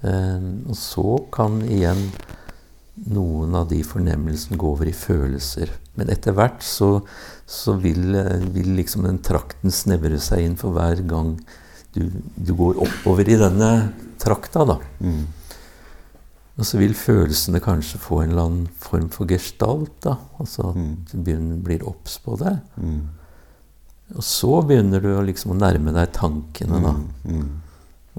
[0.00, 2.08] Um, og så kan igjen
[3.14, 5.70] noen av de fornemmelsene gå over i følelser.
[5.96, 6.90] Men etter hvert så,
[7.48, 11.36] så vil, eh, vil liksom den trakten snevre seg inn for hver gang
[11.94, 12.04] du,
[12.36, 13.70] du går oppover i denne
[14.20, 14.76] trakta, da.
[15.00, 15.22] Mm.
[16.60, 20.16] Og så vil følelsene kanskje få en eller annen form for gestalt, da.
[20.42, 20.92] Altså at Mm.
[21.10, 22.58] du begynner, blir obs på det.
[22.76, 23.00] Mm.
[24.16, 26.94] Og så begynner du liksom å nærme deg tankene, da.
[27.24, 27.50] Mm.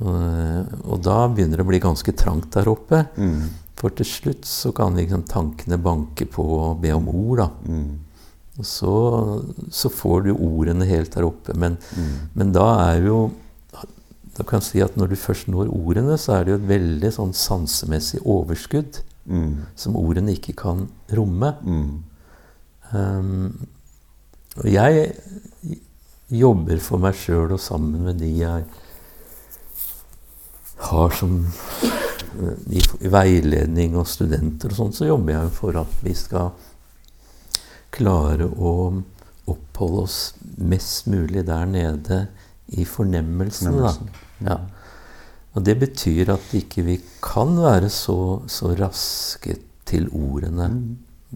[0.02, 3.04] Og, og da begynner det å bli ganske trangt der oppe.
[3.20, 3.50] Mm.
[3.78, 7.50] For til slutt så kan liksom tankene banke på og be om ord, da.
[7.68, 8.00] Mm.
[8.62, 8.96] Og så,
[9.74, 11.54] så får du ordene helt der oppe.
[11.58, 12.12] Men, Mm.
[12.36, 13.32] men da er jo
[14.42, 17.14] Da kan si at når du først når ordene, så er det jo et veldig
[17.14, 19.68] sånn sansemessig overskudd Mm.
[19.78, 21.52] som ordene ikke kan romme.
[21.62, 22.04] Mm.
[22.98, 23.68] Um,
[24.58, 25.12] og jeg
[26.32, 28.66] jobber for meg sjøl og sammen med de jeg
[30.90, 31.38] har som
[32.72, 36.52] i, i veiledning og studenter og sånn, så jobber jeg for at vi skal
[37.94, 38.74] klare å
[39.52, 40.20] oppholde oss
[40.58, 42.24] mest mulig der nede
[42.74, 43.94] i fornemmelsen, Da.
[44.46, 44.58] Ja.
[45.52, 50.84] Og det betyr at ikke vi kan være så, så raske til ordene mm.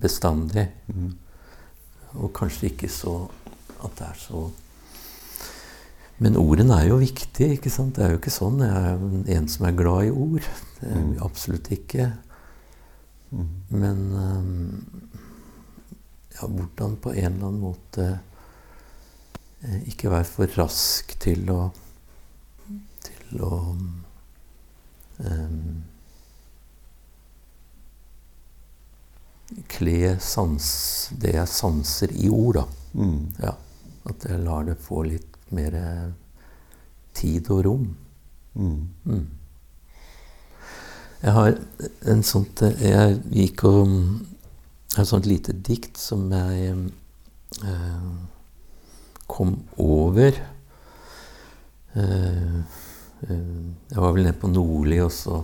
[0.01, 0.69] bestandig.
[0.87, 1.11] Mm.
[2.15, 3.17] Og kanskje ikke så
[3.83, 4.45] at det er så
[6.17, 7.97] Men ordene er jo viktige, ikke sant?
[7.97, 8.61] Det er jo ikke sånn.
[8.63, 10.45] Jeg er en som er glad i ord.
[10.77, 12.05] Det er vi absolutt ikke.
[13.35, 13.49] Mm.
[13.75, 15.09] Men um,
[16.37, 18.05] ja, hvordan på en eller annen måte
[19.59, 21.59] eh, ikke være for rask til å
[23.29, 23.59] til å
[25.19, 25.83] um,
[29.71, 30.67] kle sans,
[31.21, 32.61] det jeg sanser, i ord.
[32.61, 32.65] da.
[32.95, 33.21] Mm.
[33.41, 33.55] Ja,
[34.09, 35.75] at jeg lar det få litt mer
[37.15, 37.89] tid og rom.
[38.55, 38.88] Mm.
[39.05, 39.25] Mm.
[41.25, 41.55] Jeg har
[42.11, 43.89] en sånt Jeg gikk og
[44.95, 46.75] har et sånt lite dikt som jeg
[47.65, 48.11] eh,
[49.27, 50.38] kom over.
[51.95, 52.59] Eh, eh,
[53.29, 55.39] jeg var vel nede på Nordli, og så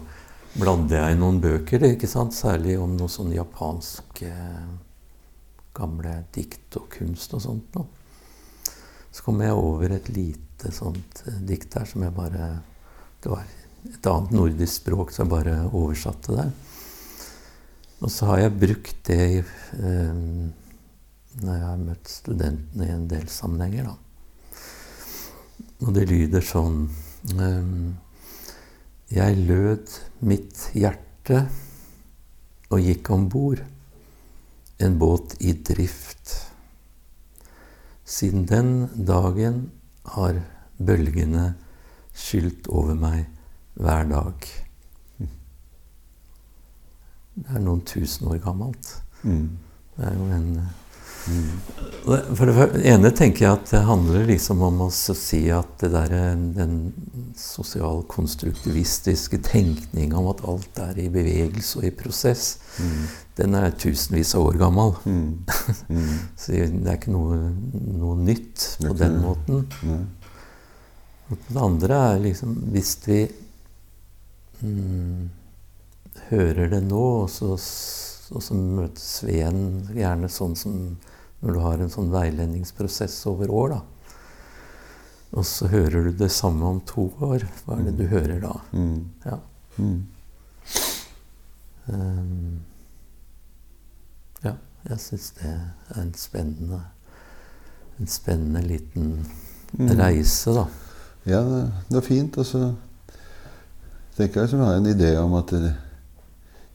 [0.53, 2.35] bladde jeg i noen bøker, ikke sant?
[2.35, 4.67] særlig om noe sånn japansk eh,
[5.77, 7.87] gamle dikt og kunst og sånt noe.
[9.11, 12.51] Så kom jeg over et lite sånt eh, dikt der som jeg bare
[13.21, 13.45] Det var
[13.91, 16.47] et annet nordisk språk, så jeg bare oversatte det.
[18.01, 19.39] Og så har jeg brukt det i,
[19.77, 20.21] eh,
[21.41, 23.95] når jeg har møtt studentene i en del sammenhenger, da.
[25.81, 27.10] Og det lyder sånn eh,
[29.11, 31.43] jeg lød mitt hjerte
[32.71, 33.61] og gikk om bord,
[34.81, 36.33] en båt i drift.
[38.07, 38.71] Siden den
[39.07, 39.71] dagen
[40.15, 40.41] har
[40.81, 41.53] bølgene
[42.17, 43.27] skylt over meg
[43.77, 44.47] hver dag.
[47.31, 48.95] Det er noen tusen år gammelt.
[49.23, 49.57] Mm.
[49.95, 50.49] Det er jo en
[52.35, 56.13] for det ene tenker jeg at det handler liksom om å si at det der,
[56.57, 56.93] den
[57.37, 63.03] sosialkonstruktivistiske tenkninga om at alt er i bevegelse og i prosess, mm.
[63.37, 64.89] den er tusenvis av år gammel.
[65.05, 65.31] Mm.
[65.91, 66.17] Mm.
[66.39, 67.35] Så det er ikke noe,
[67.99, 69.65] noe nytt på den måten.
[71.31, 73.19] Det andre er liksom Hvis vi
[74.61, 75.29] mm,
[76.29, 77.53] hører det nå, og så,
[78.31, 79.63] og så møtes vi igjen
[79.95, 80.77] gjerne sånn som
[81.41, 83.81] når du har en sånn veiledningsprosess over år, da.
[85.31, 87.45] Og så hører du det samme om to år.
[87.65, 88.11] Hva er det du mm.
[88.11, 88.51] hører da?
[88.75, 88.97] Mm.
[89.25, 89.37] Ja.
[89.77, 90.01] Mm.
[91.87, 92.59] Um,
[94.43, 94.53] ja,
[94.89, 96.81] jeg syns det er en spennende
[97.99, 99.07] En spennende liten
[99.77, 99.89] mm.
[99.99, 100.65] reise, da.
[101.29, 102.37] Ja, det, det er fint.
[102.41, 102.61] Og så
[104.17, 105.73] tenker jeg som har en idé om at det,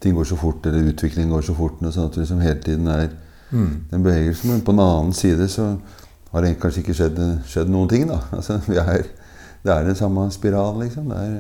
[0.00, 2.86] ting går så fort, eller utviklingen går så fort, sånn at du liksom hele tiden
[2.92, 3.08] er
[3.50, 3.84] Mm.
[3.90, 4.50] Den bevegelsen.
[4.50, 5.76] Men på den annen side så
[6.32, 8.08] har det kanskje ikke skjedd, skjedd noen ting.
[8.10, 8.20] da.
[8.38, 9.06] Altså, er,
[9.62, 11.10] det er den samme spiralen, liksom.
[11.10, 11.36] Det er,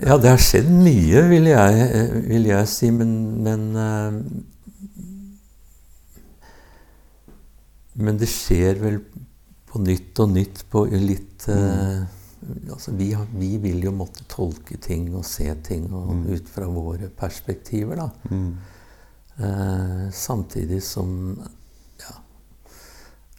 [0.00, 3.12] ja, det har skjedd mye, vil jeg, vil jeg si, men,
[3.44, 4.22] men uh,
[8.00, 8.96] Men det skjer vel
[9.68, 12.00] på nytt og nytt på litt uh,
[12.70, 16.22] altså vi, har, vi, vil jo måtte tolke ting og se ting og, mm.
[16.32, 18.08] ut fra våre perspektiver, da.
[18.30, 18.54] Mm.
[19.38, 21.38] Eh, samtidig som
[22.00, 22.14] ja,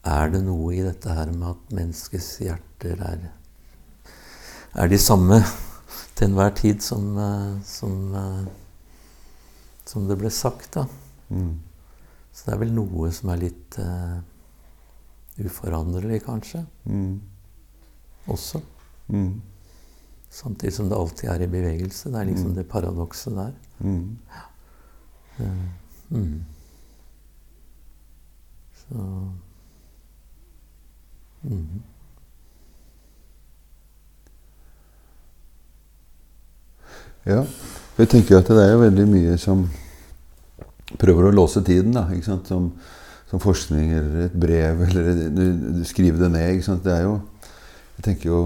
[0.04, 3.28] Er det noe i dette her med at menneskets hjerter er,
[4.74, 5.42] er de samme
[6.16, 8.48] til enhver tid som, eh, som, eh,
[9.86, 10.88] som det ble sagt, da.
[11.30, 11.60] Mm.
[12.32, 14.22] Så det er vel noe som er litt uh,
[15.44, 16.62] uforanderlig, kanskje.
[16.88, 17.20] Mm.
[18.32, 18.62] Også.
[19.12, 19.42] Mm.
[20.32, 22.08] Samtidig som det alltid er i bevegelse.
[22.08, 22.56] Det er liksom mm.
[22.56, 23.52] det paradokset der.
[23.84, 24.16] Mm.
[24.32, 24.46] Ja.
[25.42, 25.81] Uh,
[26.12, 26.44] Mm.
[28.76, 28.96] Så
[31.44, 31.82] mm.
[37.26, 37.46] Ja.
[37.98, 39.66] Jeg tenker at det er jo veldig mye som
[41.00, 41.94] prøver å låse tiden.
[41.96, 42.50] da, ikke sant?
[42.50, 42.72] Som,
[43.30, 45.84] som forskning eller et brev eller du,
[46.24, 46.56] det ned.
[46.56, 46.84] ikke sant?
[46.84, 47.20] Det er jo
[47.98, 48.42] Jeg tenker jo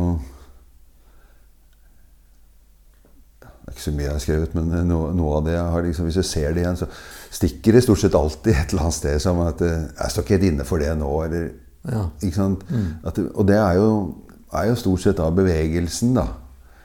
[3.42, 5.86] Det er ikke så mye jeg har skrevet, men noe, noe av det jeg har
[5.86, 6.88] liksom, Hvis jeg ser det igjen, så
[7.36, 10.38] stikker det stort sett alltid et eller annet sted som at eh, 'Jeg står ikke
[10.38, 11.50] helt inne for det nå', eller
[11.86, 12.08] ja.
[12.22, 12.66] Ikke sant?
[12.70, 12.88] Mm.
[13.06, 14.16] At, og det er jo,
[14.54, 16.28] er jo, stort sett av bevegelsen, da.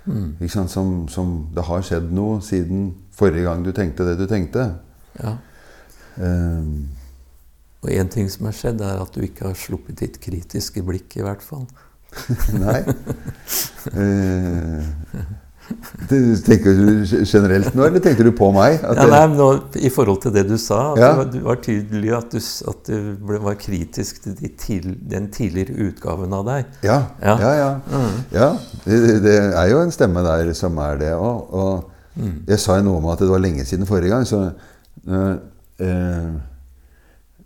[0.05, 0.36] Mm.
[0.41, 0.70] Ikke sant?
[0.70, 4.66] Som, som, Det har skjedd noe siden forrige gang du tenkte det du tenkte.
[5.20, 5.36] Ja.
[6.20, 6.88] Um,
[7.80, 11.16] og én ting som har skjedd, er at du ikke har sluppet ditt kritiske blikk,
[11.16, 11.64] i hvert fall.
[12.64, 12.82] Nei.
[13.95, 14.84] Uh,
[16.11, 18.81] Tenker du generelt nå, eller tenkte du på meg?
[18.83, 19.49] Ja, nei, nå,
[19.79, 21.11] I forhold til det du sa, at Ja.
[21.25, 22.41] det, var, tydelig at du,
[22.73, 26.75] at du var kritisk til de til, den tidligere utgaven av deg.
[26.83, 26.99] Ja.
[27.23, 27.37] Ja.
[27.39, 27.71] ja, ja.
[28.35, 28.51] ja.
[28.85, 31.55] Det, det er jo en stemme der som er det òg.
[31.55, 34.51] Og jeg sa jo noe om at det var lenge siden forrige gang, så
[35.07, 35.37] øh,
[35.81, 36.33] øh,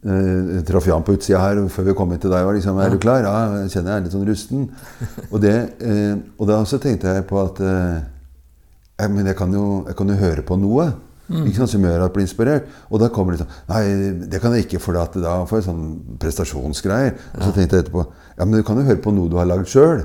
[0.05, 2.45] jeg traff Jan på utsida her før vi kom inn til deg.
[2.45, 3.25] Var liksom, er du klar?
[3.25, 4.67] Ja, jeg kjenner jeg er litt sånn rusten.
[5.31, 8.14] Og, det, eh, og da så tenkte jeg på at ja,
[9.11, 10.93] men jeg kan, jo, jeg kan jo høre på noe
[11.25, 12.65] ikke sant, som gjør at jeg blir inspirert.
[12.93, 13.81] Og da kommer det sånn Nei,
[14.29, 15.85] det kan jeg ikke, for at da får jeg sånn
[16.21, 17.15] prestasjonsgreier.
[17.39, 18.03] Og så tenkte jeg etterpå
[18.37, 20.03] Ja, men du kan jo høre på noe du har lagd sjøl.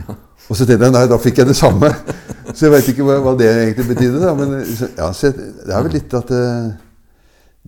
[0.48, 1.90] Og så tenkte jeg nei, da fikk jeg det samme.
[2.56, 4.22] Så jeg veit ikke hva, hva det egentlig betydde.
[4.24, 4.32] Da.
[4.34, 4.54] Men
[4.96, 5.36] ja, så jeg-
[5.66, 6.46] det er vel litt at det,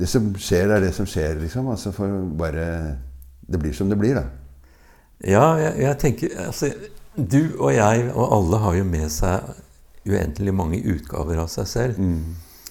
[0.00, 1.68] det som skjer, er det som skjer, liksom.
[1.70, 2.08] Altså for
[2.40, 2.64] bare
[3.46, 4.24] Det blir som det blir, da.
[5.28, 6.72] Ja, jeg, jeg tenker altså,
[7.14, 9.52] Du og jeg og alle har jo med seg
[10.04, 12.00] uendelig mange utgaver av seg selv.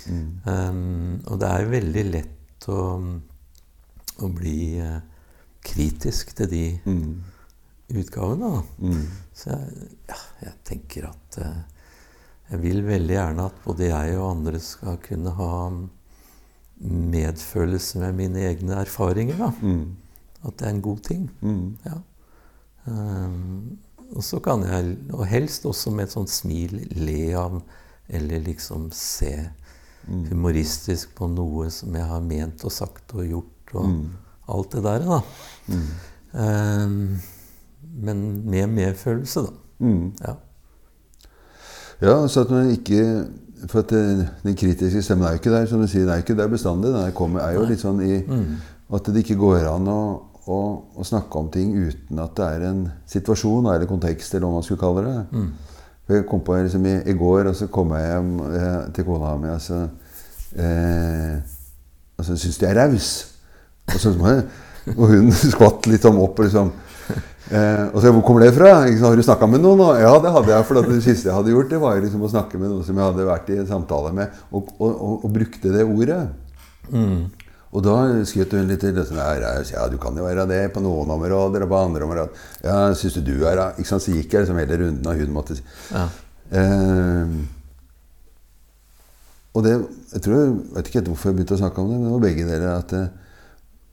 [0.04, 2.82] Um, og det er veldig lett å,
[4.20, 5.00] å bli uh,
[5.64, 6.66] kritisk til de
[7.94, 8.50] utgavene.
[8.52, 8.98] Da.
[9.34, 11.62] Så jeg, ja, jeg tenker at uh,
[12.52, 15.54] jeg vil veldig gjerne at både jeg og andre skal kunne ha
[16.84, 19.40] medfølelse med mine egne erfaringer.
[19.40, 19.52] Da.
[20.44, 21.30] At det er en god ting.
[21.88, 22.02] Ja.
[22.84, 23.80] Um,
[24.14, 27.62] og så kan jeg, og helst også med et sånt smil, le av
[28.14, 29.32] eller liksom se
[30.04, 33.86] humoristisk på noe som jeg har ment og sagt og gjort, og
[34.54, 35.22] alt det der, da.
[36.34, 36.98] Um,
[38.04, 39.94] men med medfølelse, da.
[40.28, 40.36] Ja.
[42.04, 43.28] Ja, så at man ikke
[43.70, 46.02] For at det, den kritiske stemmen er jo ikke der, som du sier.
[46.04, 46.90] Den er ikke der bestandig.
[46.92, 48.18] Den er, kommer, er jo litt sånn i
[48.92, 50.00] At det ikke går an å,
[50.48, 50.60] å,
[51.00, 54.66] å snakke om ting uten at det er en situasjon eller kontekst, eller hva man
[54.66, 55.18] skulle kalle det.
[56.04, 59.08] For jeg kom på liksom, i, I går, og så kom jeg hjem eh, til
[59.08, 59.84] kona mi, og så
[60.60, 61.38] eh,
[62.20, 63.12] altså, syns de jeg er raus.
[63.88, 64.16] Og, så,
[64.98, 66.74] og hun skvatt litt om opp liksom
[67.52, 68.72] Eh, og så Hvor kommer det fra?
[68.88, 69.82] Har du snakka med noen?
[69.84, 70.66] Og, ja, det hadde jeg.
[70.66, 73.10] For det siste jeg hadde gjort, det var liksom å snakke med noen som jeg
[73.10, 76.22] hadde vært i en samtale med, og, og, og, brukte det ordet.
[77.74, 77.96] Og da
[78.30, 81.72] skjøt hun litt til sånn, ja, du kan jo være det på noen områder, og
[81.72, 82.44] på andre områder.
[82.62, 83.68] Ja, syns du du er det?
[83.82, 85.58] Ikke sant, Så gikk jeg liksom hele runden, og hun måtte
[85.92, 86.08] Ja.
[86.52, 87.28] eh,
[89.56, 89.74] Og det
[90.14, 92.20] Jeg tror, jeg vet ikke hvorfor jeg begynte å snakke om det, men det var
[92.20, 93.08] begge dere at, eh,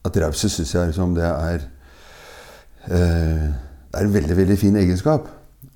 [0.04, 1.60] at raushet syns jeg liksom det er
[2.84, 3.48] eh,
[3.90, 5.28] Det er en veldig, veldig fin egenskap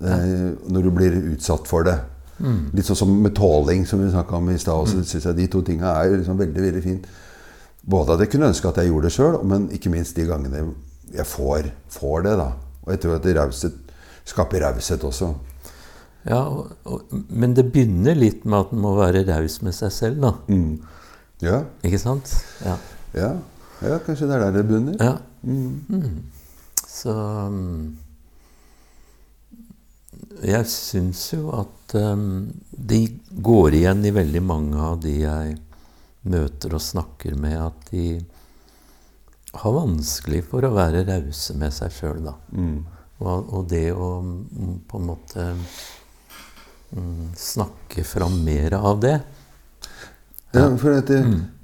[0.04, 1.98] eh, når du blir utsatt for det.
[2.74, 4.88] Litt sånn som med tåling, som vi snakka om i stad.
[4.92, 5.36] Mm.
[5.36, 7.06] De to tinga er liksom veldig, veldig fint.
[7.86, 10.62] Både at jeg kunne ønske at jeg gjorde det sjøl, men ikke minst de gangene
[11.14, 12.36] jeg får, får det.
[12.40, 12.46] da.
[12.84, 13.74] Og jeg tror at raushet
[14.24, 15.34] skaper raushet også.
[16.24, 19.92] Ja, og, og, men det begynner litt med at en må være raus med seg
[19.92, 20.30] selv, da.
[21.44, 22.30] Ja, Ikke sant?
[22.64, 22.78] Ja.
[23.12, 23.32] ja,
[23.84, 24.96] ja, kanskje det er der det begynner.
[25.00, 25.18] ja.
[25.44, 26.22] Mm.
[26.88, 27.96] Så um,
[30.40, 33.02] Jeg syns jo at um, de
[33.44, 35.58] går igjen i veldig mange av de jeg
[36.30, 38.06] møter og snakker med, at de
[39.54, 42.34] har vanskelig for å være rause med seg sjøl, da.
[43.22, 49.18] Og, og det å mm, på en måte mm, snakke fram mer av det.
[50.54, 51.20] Ja, for at det,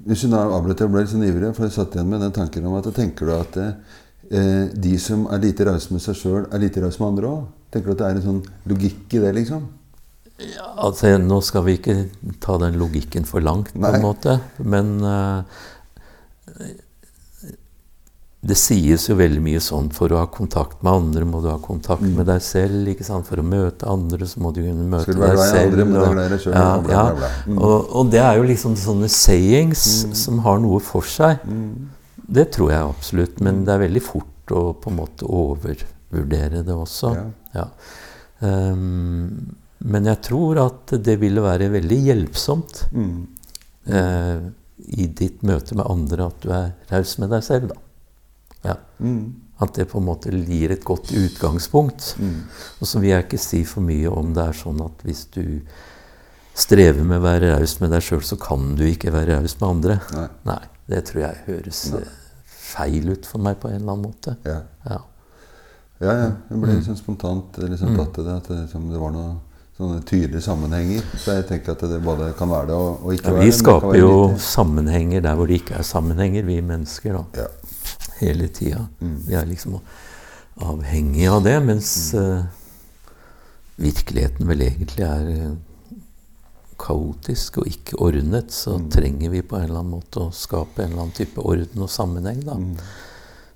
[0.07, 2.33] Hvis du da avbrøt, jeg ble litt sånn ivrig, for jeg satt igjen med den
[2.35, 6.47] tanken om at tenker du at eh, de som er lite rause med seg sjøl,
[6.47, 7.45] er lite rause med andre òg?
[7.71, 8.41] Tenker du at det er en sånn
[8.71, 9.67] logikk i det, liksom?
[10.81, 11.97] Altså, nå skal vi ikke
[12.43, 13.95] ta den logikken for langt, på Nei.
[13.97, 14.39] en måte.
[14.63, 15.43] Men uh,
[18.41, 21.59] det sies jo veldig mye sånn for å ha kontakt med andre må du ha
[21.61, 22.87] kontakt med deg selv.
[22.89, 23.27] ikke sant?
[23.29, 25.77] For å møte andre så må du kunne møte deg selv.
[25.77, 27.31] andre, være og- deg selv, ja, og bla, bla, bla.
[27.45, 27.59] Mm.
[27.61, 29.85] Og, og det er jo liksom sånne sayings
[30.23, 31.45] som har noe for seg.
[32.31, 33.41] Det tror jeg absolutt.
[33.45, 37.13] Men det er veldig fort å på en måte overvurdere det også.
[37.13, 37.27] Ja.
[37.61, 37.67] Ja.
[38.41, 43.27] Ehm, men jeg tror at det ville være veldig hjelpsomt Mm.
[43.87, 44.39] eh,
[44.91, 47.75] i ditt møte med andre at du er raus med deg selv, da.
[48.71, 48.75] Ja.
[48.99, 49.35] Mm.
[49.61, 52.15] At det på en måte gir et godt utgangspunkt.
[52.17, 52.43] Mm.
[52.81, 55.61] Og så vil jeg ikke si for mye om det er sånn at hvis du
[56.57, 59.67] strever med å være raus med deg sjøl, så kan du ikke være raus med
[59.69, 59.99] andre.
[60.49, 60.59] Nei.
[60.91, 62.01] det tror jeg høres Nei.
[62.51, 64.33] feil ut for meg på en eller annen måte.
[64.49, 64.57] Ja.
[64.89, 64.97] Ja.
[66.01, 66.31] ja, ja.
[66.49, 68.35] Jeg ble liksom spontant liksom tatt i det.
[68.41, 69.37] At det, liksom, det var noen
[69.81, 71.01] sånne tydelige sammenhenger.
[71.17, 73.49] Så jeg tenker at det både kan være det og, og ikke Ja, være det.
[73.51, 77.17] Vi skaper jo litt- sammenhenger der hvor det ikke er sammenhenger, vi mennesker.
[77.19, 77.43] da.
[77.43, 77.47] ja.
[78.21, 78.87] hele tida.
[79.01, 79.79] Vi er liksom
[80.61, 82.43] avhengige av det, mens eh,
[83.81, 85.55] virkeligheten vel egentlig er eh,
[86.81, 88.89] kaotisk og ikke ordnet, så Mm.
[88.93, 91.89] trenger vi på en eller annen måte å skape en eller annen type orden og
[91.89, 92.43] sammenheng.
[92.45, 92.53] da.
[92.55, 92.77] Mm.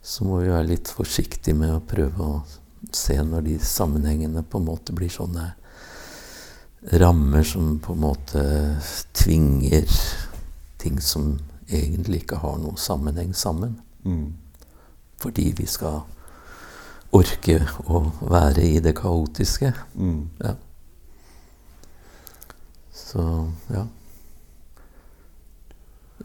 [0.04, 2.44] Så må vi være litt forsiktige med å prøve å
[2.92, 5.54] se når de sammenhengene på en måte blir sånne
[6.92, 8.44] rammer som på en måte
[9.14, 9.90] tvinger
[10.78, 13.80] ting som egentlig ikke har noe sammenheng sammen.
[14.06, 14.36] Mm.
[15.22, 16.04] Fordi vi skal
[17.16, 17.60] orke
[17.90, 19.72] å være i det kaotiske.
[19.96, 20.30] Mm.
[20.44, 20.56] Ja.
[22.94, 23.86] Så ja.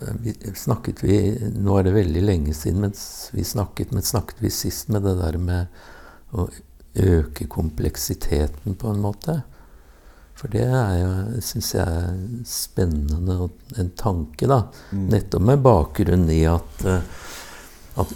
[0.01, 1.17] Eh, Vi, snakket vi
[1.55, 2.95] Nå er det veldig lenge siden men
[3.33, 5.67] vi snakket, men snakket vi sist med det der med
[6.33, 6.49] å
[6.95, 9.41] øke kompleksiteten på en måte?
[10.41, 11.09] For det er jo,
[11.45, 14.63] syns jeg er spennende og en tanke, da.
[14.91, 15.09] Mm.
[15.13, 17.19] Nettopp med bakgrunn i at, eh,
[18.01, 18.15] at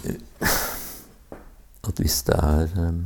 [1.87, 3.01] at hvis det er um,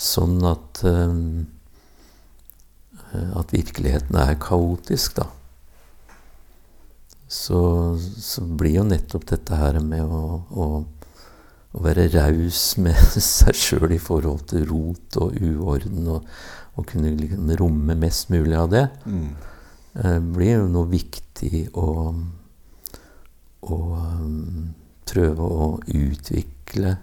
[0.00, 1.46] sånn at um,
[3.14, 5.28] at virkeligheten er kaotisk, da,
[7.30, 7.60] så,
[8.00, 10.66] så blir jo nettopp dette her med å, å,
[11.74, 16.26] å være raus med seg sjøl i forhold til rot og uorden, og,
[16.76, 19.28] og kunne liksom romme mest mulig av det, Mm.
[19.94, 22.14] eh, blir jo noe viktig å,
[23.62, 24.74] å um,
[25.06, 26.96] prøve å utvikle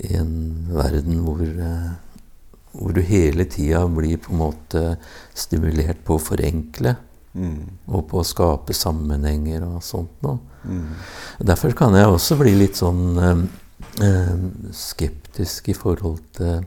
[0.00, 1.90] i en verden hvor, eh,
[2.72, 4.82] hvor du hele tida blir på en måte
[5.34, 6.96] stimulert på å forenkle
[7.32, 7.68] Mm.
[7.86, 10.40] og på å skape sammenhenger og sånt noe.
[10.66, 10.88] Mm.
[11.46, 13.44] Derfor kan jeg også bli litt sånn eh,
[14.02, 14.40] eh,
[14.74, 16.64] skeptisk i forhold til,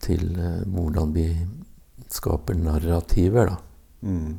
[0.00, 1.26] til eh, hvordan vi
[2.10, 3.56] skaper narrativer, da.
[4.00, 4.36] Mm.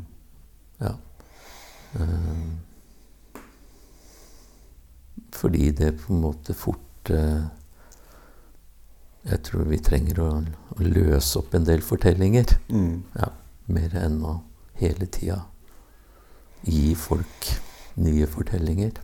[0.82, 0.94] Ja.
[1.94, 2.46] Eh,
[5.32, 7.44] fordi det på en måte fort eh,
[9.22, 12.56] Jeg tror vi trenger å, å løse opp en del fortellinger.
[12.74, 13.04] Mm.
[13.14, 13.28] Ja,
[13.70, 14.40] mer enn å
[14.80, 15.44] hele tida
[16.66, 17.52] gi folk
[18.02, 18.98] nye fortellinger.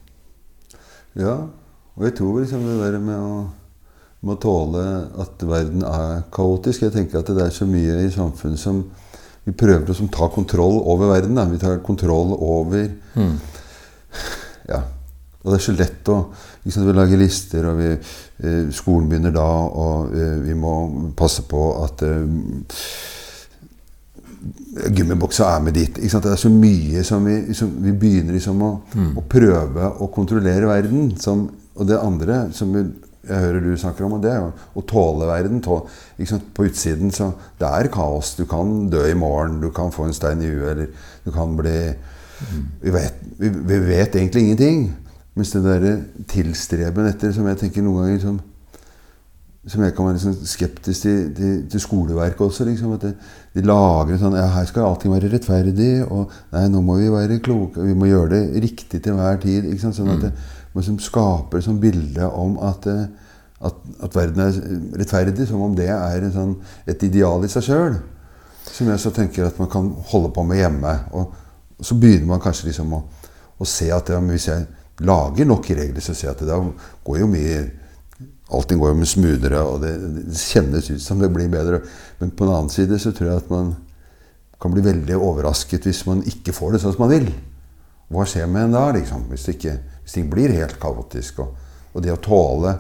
[1.18, 1.36] Ja,
[1.98, 3.38] og jeg tror liksom det der med å,
[4.28, 4.84] med å tåle
[5.24, 8.84] at verden er kaotisk Jeg tenker at det er så mye i samfunnet som
[9.48, 11.38] vi prøver å ta kontroll over verden.
[11.40, 11.46] Da.
[11.48, 13.38] Vi tar kontroll over Mm.
[14.68, 14.82] Ja.
[15.44, 16.18] Og det er så lett å
[16.66, 17.92] liksom, Vi lager lister, og vi,
[18.44, 20.74] eh, skolen begynner da, og eh, vi må
[21.16, 22.26] passe på at eh,
[24.92, 25.96] gummiboksa er med dit.
[25.96, 28.72] Det er så mye som vi, som vi begynner liksom å,
[29.16, 31.14] å prøve å kontrollere verden.
[31.20, 31.48] Som,
[31.78, 32.84] og det andre som vi,
[33.28, 35.62] jeg hører du snakker om, og det er jo å tåle verden.
[35.64, 35.82] Tå,
[36.18, 36.52] ikke sant?
[36.56, 38.36] På utsiden så Det er kaos.
[38.40, 40.88] Du kan dø i morgen, du kan få en stein i huet, eller
[41.26, 41.80] du kan bli
[42.82, 44.84] vi vet, vi, vi vet egentlig ingenting.
[45.38, 45.96] Mens det derre
[46.30, 48.38] tilstreben etter, som jeg tenker noen ganger som,
[49.68, 52.66] som jeg kan være liksom skeptisk til, til, til skoleverket også.
[52.66, 53.14] Liksom, at det,
[53.58, 55.92] de lager sånn ja, Her skal allting være rettferdig.
[56.08, 57.86] Og nei, nå må vi være kloke.
[57.86, 59.70] Vi må gjøre det riktig til hver tid.
[59.70, 60.00] Ikke sant?
[60.00, 60.34] Sånn at det
[60.80, 63.08] liksom skaper et bilde om at, eh,
[63.68, 64.60] at, at verden er
[65.02, 65.48] rettferdig.
[65.50, 66.56] Som om det er sånn,
[66.88, 68.00] et ideal i seg sjøl.
[68.68, 70.94] Som jeg så tenker at man kan holde på med hjemme.
[71.18, 71.34] Og,
[71.82, 73.04] så begynner man kanskje liksom å,
[73.58, 74.66] å se at ja, hvis jeg
[75.06, 76.62] lager nok regler, så ser jeg at det
[77.06, 77.60] går jo mye
[78.48, 79.90] Allting går jo med smoothere, og det,
[80.30, 81.82] det kjennes ut som det blir bedre.
[82.22, 83.74] Men på den annen side så tror jeg at man
[84.62, 87.28] kan bli veldig overrasket hvis man ikke får det sånn som man vil.
[88.08, 89.26] Hva skjer med en da, liksom?
[89.32, 89.76] Hvis, det ikke,
[90.08, 91.44] hvis ting blir helt kaotisk.
[91.44, 92.78] Og, og det å tåle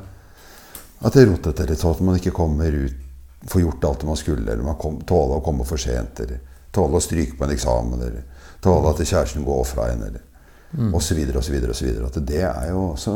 [0.98, 3.04] at det er litt, at man ikke kommer ut
[3.48, 6.40] får gjort alt det man skulle, eller man kom, tåle å komme for sent, eller
[6.74, 8.24] tåle å stryke på en eksamen, eller
[8.64, 10.24] tåle at kjæresten går fra en, eller
[11.54, 11.70] videre.
[11.70, 12.10] og så videre.
[12.10, 13.14] At det er jo også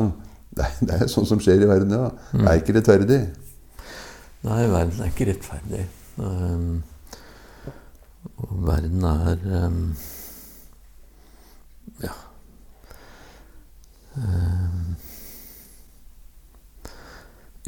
[0.52, 2.12] det er, det er sånn som skjer i verden, ja.
[2.32, 3.20] Det er ikke rettferdig.
[4.46, 5.84] Nei, verden er ikke rettferdig.
[6.22, 6.82] Um,
[8.42, 9.84] og verden er um,
[14.18, 14.96] Um,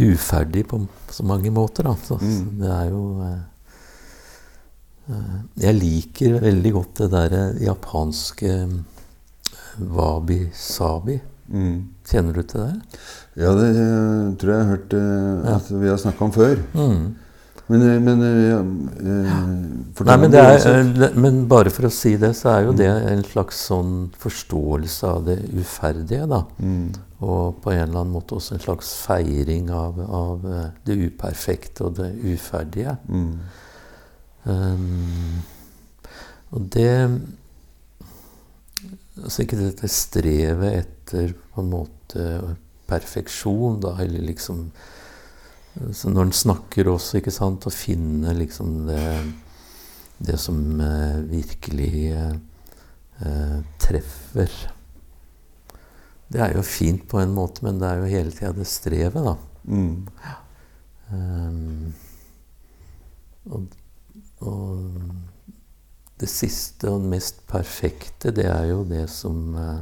[0.04, 0.82] uferdig på
[1.14, 1.94] så mange måter, da.
[2.04, 2.58] Så Mm.
[2.60, 3.40] det er jo eh,
[5.60, 8.84] Jeg liker veldig godt det derre japanske
[9.80, 11.20] wabi-sabi.
[11.50, 11.90] Mm.
[12.08, 13.00] Kjenner du til det?
[13.36, 14.94] Ja, det jeg tror jeg jeg har hørt
[15.56, 16.56] at vi har snakka om før.
[16.74, 17.16] Mm.
[17.68, 19.36] Men, eh, men eh, ja, eh,
[20.04, 22.90] Nei, men, det er, det- men bare for å si det, så er jo det
[22.92, 26.42] en slags sånn forståelse av det uferdige, da.
[26.60, 26.90] Mm.
[27.24, 30.44] Og på en eller annen måte også en slags feiring av, av
[30.84, 32.98] det uperfekte og det uferdige.
[33.08, 33.38] Mm.
[34.44, 35.40] Um,
[36.52, 36.90] og det
[39.14, 42.24] Altså ikke dette strevet etter på en måte
[42.90, 44.64] perfeksjon, da, eller liksom
[45.74, 49.06] Så når en snakker også, ikke sant, å finne liksom det
[50.18, 52.36] det som eh, virkelig eh,
[53.20, 54.52] eh, treffer.
[56.28, 59.20] Det er jo fint på en måte, men det er jo hele tida det strevet,
[59.20, 59.36] da.
[59.64, 60.08] Mm.
[61.14, 61.94] Um,
[63.52, 63.76] og,
[64.48, 65.04] og
[66.20, 69.82] det siste og mest perfekte, det er jo det som uh,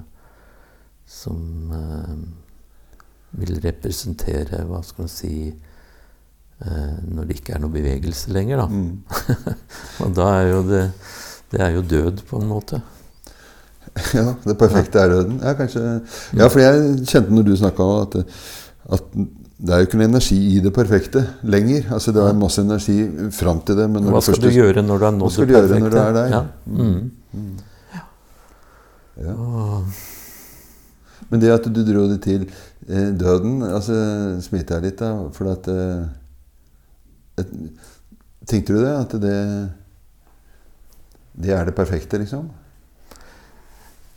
[1.12, 2.18] Som uh,
[3.36, 5.34] vil representere, hva skal man si
[6.62, 8.68] Når det ikke er noe bevegelse lenger, da.
[8.70, 9.04] Mm.
[10.06, 10.82] og da er jo det
[11.52, 12.82] Det er jo død, på en måte.
[14.16, 15.40] Ja, det perfekte er døden.
[15.44, 15.82] Ja, kanskje.
[16.38, 18.14] Ja, for jeg kjente når du snakka om at,
[18.96, 19.10] at
[19.62, 21.90] det er jo ikke noe energi i det perfekte lenger.
[21.94, 22.96] Altså Det er masse energi
[23.36, 23.90] fram til det.
[23.92, 25.36] Men når Hva du skal først- du gjøre når du har nådd det perfekte?
[25.36, 26.28] Hva skal du gjøre når du er der?
[26.32, 26.42] Ja.
[26.66, 27.12] Mm.
[27.34, 27.60] Mm.
[29.26, 29.34] Ja.
[29.36, 29.84] Og,
[31.30, 32.48] Men det at du dro det til
[32.90, 33.94] eh, døden, altså
[34.44, 35.12] Smitta jeg litt, da.
[35.36, 36.08] For at eh,
[37.38, 38.96] Tenkte du det?
[38.96, 39.38] At det
[41.32, 42.50] Det er det perfekte, liksom?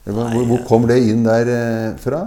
[0.04, 2.24] Hvor, hvor, hvor kom det inn der eh, fra?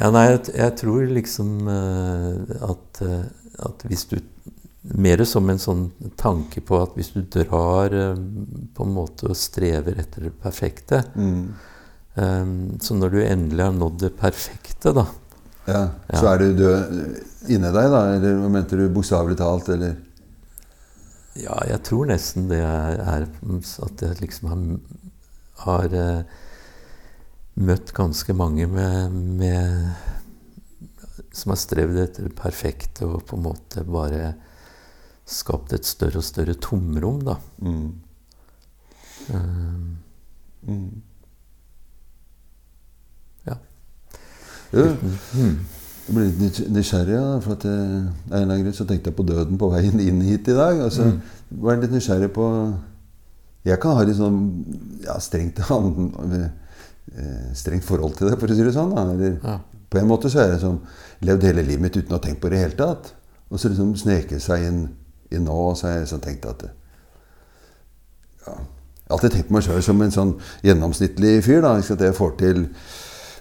[0.00, 3.26] ja, nei, jeg, jeg tror liksom eh, at, eh,
[3.68, 4.20] at hvis du
[4.96, 5.82] Mer som en sånn
[6.16, 8.22] tanke på at hvis du drar eh,
[8.72, 11.50] på en måte og strever etter det perfekte Mm.
[12.82, 15.04] Så når du endelig har nådd det perfekte, da
[15.70, 18.00] Ja, Så er du død inni deg, da?
[18.16, 19.68] Eller mente du bokstavelig talt?
[19.72, 19.96] Eller?
[21.38, 24.64] Ja, jeg tror nesten det er, at jeg liksom har,
[25.64, 26.22] har eh,
[27.60, 29.94] møtt ganske mange med, med
[31.32, 34.34] Som har strevd etter det perfekte og på en måte bare
[35.30, 37.36] skapt et større og større tomrom, da.
[37.62, 37.90] Mm.
[39.30, 39.98] Eh,
[40.60, 41.00] Mm.
[44.72, 44.84] Jo,
[45.34, 45.58] mm.
[46.10, 49.16] Jeg ble litt nysgjerrig, da, for at jeg, en eller annen grunn så tenkte jeg
[49.18, 50.80] på døden på veien inn hit i dag.
[50.86, 51.20] Og så Mm.
[51.62, 52.46] var jeg litt nysgjerrig på
[53.64, 54.38] Jeg kan ha litt sånn
[55.04, 58.94] ja, strengt, eh, strengt forhold til det, for å si det sånn.
[58.96, 59.58] Eller, Ja.
[59.90, 60.80] På en måte så er det som
[61.20, 63.12] levd hele livet mitt uten å ha tenkt på det i hele tatt.
[63.50, 64.88] Og så liksom sneke seg inn,
[65.30, 66.62] i nå, og så har jeg liksom tenkt at
[68.46, 71.60] ja, Jeg har alltid tenkt på meg sjøl som en sånn gjennomsnittlig fyr.
[71.64, 72.68] da, ikke sant, jeg får til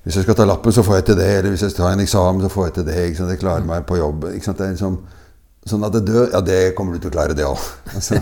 [0.10, 1.30] Hvis jeg skal ta lappen, så får jeg til det.
[1.38, 2.97] Eller hvis jeg skal ta en eksamen, så får jeg til det.
[3.05, 4.24] ikke sant, Jeg klarer meg på jobb.
[4.34, 4.99] ikke sant, det er liksom
[5.70, 7.60] Sånn at det dør, ja, det kommer du til å klare, det òg.
[7.97, 8.16] Altså,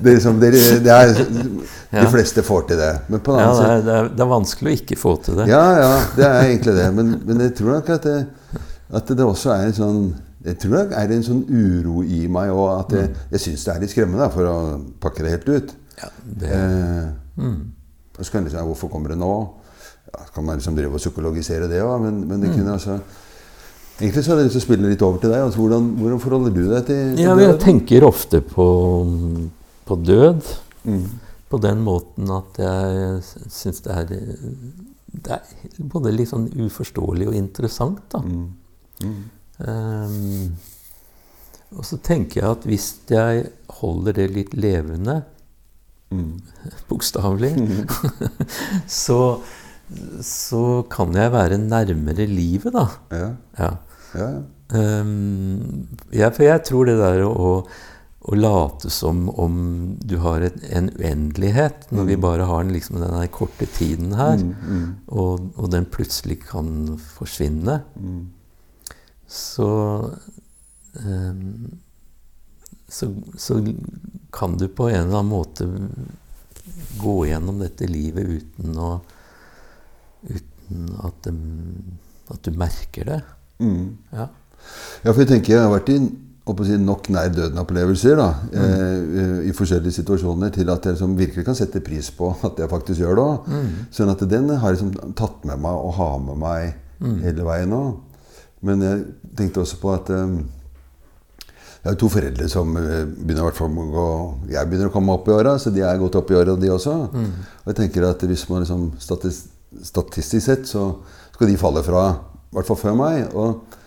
[0.00, 0.48] det liksom, det
[0.82, 1.10] det er,
[1.92, 2.88] de fleste får til det.
[3.12, 5.38] Men på den ja det, side det, er, det er vanskelig å ikke få til
[5.38, 5.46] det.
[5.52, 6.88] ja, ja, det er egentlig det.
[6.96, 8.16] Men, men jeg tror nok at det,
[8.96, 10.02] at det også er en sånn
[10.40, 12.70] jeg tror det er en sånn uro i meg òg.
[12.78, 14.56] At jeg, jeg syns det er litt skremmende, for å
[15.04, 15.74] pakke det helt ut.
[16.00, 17.58] Ja, det, Eh, mm.
[18.18, 19.34] så kan du si Hvorfor kommer det nå?
[20.10, 23.00] Ja, kan man liksom drive og psykologisere det òg, men, men det kunne altså
[24.00, 25.42] Egentlig så hadde jeg lyst til å spille litt over til deg.
[25.44, 28.68] Altså, hvordan, hvordan forholder du deg til, til Ja, men jeg tenker ofte på,
[29.84, 30.46] på død.
[30.88, 31.02] Mm.
[31.52, 33.18] På den måten at jeg
[33.52, 38.22] syns det er Det er både litt sånn uforståelig og interessant, da.
[38.24, 38.46] Mm.
[39.04, 39.20] Mm.
[39.68, 40.56] Um,
[41.76, 43.44] og så tenker jeg at hvis jeg
[43.82, 45.20] holder det litt levende,
[46.10, 46.40] Mm.
[46.88, 47.52] bokstavelig,
[48.86, 49.40] så,
[50.24, 52.86] så kan jeg være nærmere livet, da.
[53.10, 53.70] Ja, Ja.
[54.14, 54.42] ja, ja.
[54.70, 57.64] Ehm, ja, for jeg tror det der å,
[58.20, 59.56] å late som om
[59.98, 64.14] du har et, en uendelighet, når vi bare har den, liksom, den der korte tiden
[64.14, 68.26] her, Mm, mm, og, og den plutselig kan forsvinne, mm.
[69.26, 69.70] så
[71.02, 71.80] um,
[72.90, 73.06] så,
[73.38, 73.60] så
[74.34, 75.66] kan du på en eller annen måte
[76.98, 79.00] gå gjennom dette livet uten å
[80.28, 81.32] Uten at, de,
[82.30, 83.20] at du merker det.
[83.60, 83.96] Mm.
[84.12, 84.28] Ja.
[85.04, 85.98] Ja, for jeg tenker jeg har vært i
[86.66, 91.56] si, nok nær døden-opplevelser da, eh, i forskjellige situasjoner til at jeg liksom virkelig kan
[91.56, 93.50] sette pris på at jeg faktisk gjør det òg.
[93.50, 93.74] Mm.
[93.94, 96.72] Sånn at den har jeg liksom tatt med meg og har med meg
[97.24, 97.92] hele veien òg.
[98.66, 99.04] Men jeg
[99.38, 100.34] tenkte også på at eh,
[101.80, 104.08] jeg har to foreldre som eh, begynner å gå
[104.50, 106.74] Jeg begynner å komme opp i åra, så de er godt opp i åra, de
[106.74, 106.98] også.
[107.14, 108.90] Og jeg tenker at hvis man liksom
[109.86, 110.86] statistisk sett, så
[111.34, 112.04] skal de falle fra.
[112.50, 113.34] I hvert fall før meg.
[113.38, 113.78] Og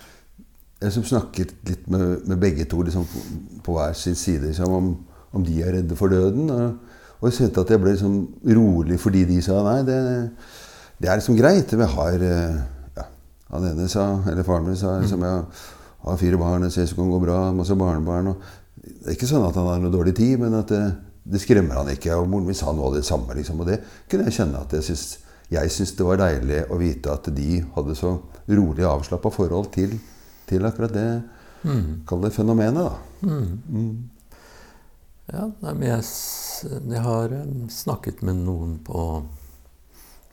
[0.84, 3.24] jeg som snakket litt med, med begge to liksom, på,
[3.66, 4.90] på hver sin side liksom, om,
[5.34, 6.50] om de er redde for døden.
[6.52, 8.18] Og, og jeg kjente at jeg ble liksom
[8.58, 10.00] rolig fordi de sa nei, det,
[11.00, 11.72] det er liksom greit.
[11.72, 12.58] Vi har eh,
[12.98, 13.08] ja,
[13.54, 15.46] Han ene sa, eller faren min sa liksom, jeg
[16.04, 18.34] har fire barn, jeg ser det kan gå bra, masse barnebarn.
[18.84, 20.84] Det er ikke sånn at han har noe dårlig tid, men at det,
[21.24, 22.18] det skremmer han ikke.
[22.20, 23.32] Og moren min sa noe av det samme.
[23.38, 23.80] Liksom, og det
[24.12, 25.06] kunne jeg kjenne at jeg syns,
[25.52, 28.16] jeg syns det var deilig å vite at de hadde så
[28.48, 29.98] rolig avslappa forhold til,
[30.50, 31.08] til akkurat det
[31.64, 32.98] Kall det fenomenet, da.
[33.24, 34.10] Mm.
[35.32, 36.08] Ja, nei, men jeg,
[36.92, 39.24] jeg har eh, snakket med noen på,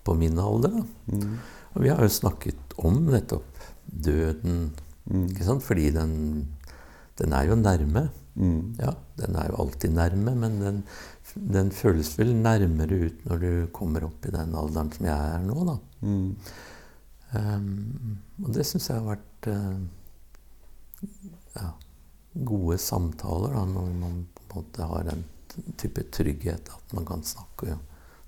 [0.02, 0.74] på min alder.
[0.74, 1.14] Da.
[1.14, 1.36] Mm.
[1.70, 4.72] Og vi har jo snakket om nettopp døden.
[5.06, 5.28] Mm.
[5.28, 5.62] Ikke sant?
[5.66, 6.16] Fordi den,
[7.20, 8.08] den er jo nærme.
[8.34, 8.74] Mm.
[8.82, 10.82] Ja, den er jo alltid nærme, men den,
[11.34, 15.44] den føles vel nærmere ut når du kommer opp i den alderen som jeg er
[15.44, 15.76] nå, da.
[16.06, 16.26] Mm.
[17.30, 19.76] Um, og det syns jeg har vært uh,
[21.54, 21.68] ja,
[22.50, 25.24] gode samtaler, da, når man på en måte har den
[25.78, 27.78] type trygghet at man kan snakke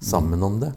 [0.03, 0.73] sammen om det.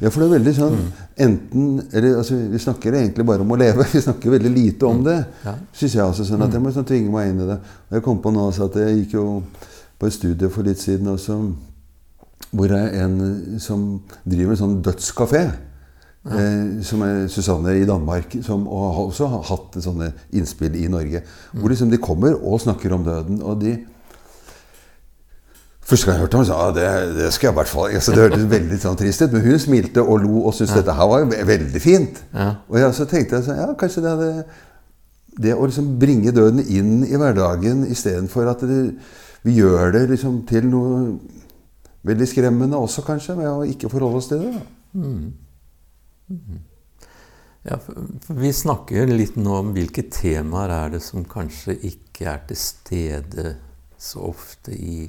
[0.00, 0.78] Ja, for det er veldig sånn
[1.20, 3.84] enten eller, altså, Vi snakker egentlig bare om å leve.
[3.92, 5.18] Vi snakker veldig lite om det.
[5.44, 5.54] Ja.
[5.76, 7.58] Synes jeg også sånn at Jeg må sånn tvinge meg inn i det.
[7.90, 9.26] Og jeg kom på nå også at jeg gikk jo
[10.00, 11.36] på et studie for litt siden også,
[12.50, 13.82] hvor det er en som
[14.24, 15.44] driver en sånn dødskafé.
[16.20, 21.22] Eh, som er Susanne i Danmark, som har også har hatt sånne innspill i Norge.
[21.54, 23.40] Hvor liksom de kommer og snakker om døden.
[23.42, 23.78] Og de
[25.90, 28.12] Første gang jeg hørte ham, sa jeg det, det skal jeg i hvert fall altså,
[28.14, 31.08] Det hørtes veldig sånn trist ut, men hun smilte og lo og syntes dette her
[31.10, 32.20] var veldig fint.
[32.34, 32.50] Ja.
[32.70, 34.28] Og jeg, så tenkte jeg sånn, ja, kanskje det hadde
[35.40, 38.78] Det å liksom bringe døden inn i hverdagen istedenfor at det,
[39.42, 40.96] vi gjør det liksom til noe
[42.06, 44.52] veldig skremmende også, kanskje, med å ikke forholde oss til det.
[44.56, 44.64] Da.
[47.62, 52.30] Ja, for, for vi snakker litt nå om hvilke temaer er det som kanskje ikke
[52.32, 53.50] er til stede
[54.00, 55.02] så ofte i,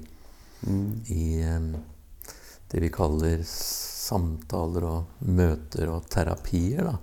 [1.16, 1.70] i um,
[2.72, 6.92] det vi kaller samtaler og møter og terapier.
[6.92, 6.98] Da.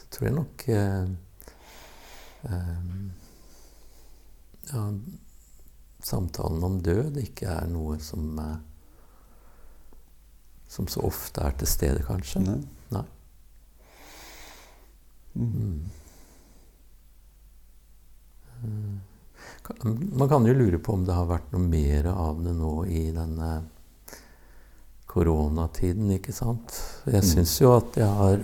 [0.00, 1.06] Så tror jeg nok uh,
[2.50, 3.08] um,
[4.72, 4.84] ja,
[6.04, 8.56] samtalen om død ikke er noe som eh,
[10.68, 12.42] som så ofte er til stede, kanskje.
[12.44, 12.58] Nei.
[12.92, 13.04] Nei.
[15.34, 15.78] Mm.
[18.58, 18.96] Eh,
[20.14, 23.08] Man kan jo lure på om det har vært noe mer av det nå i
[23.16, 23.50] denne
[25.08, 26.76] koronatiden, ikke sant?
[27.08, 28.40] Jeg syns jo at det har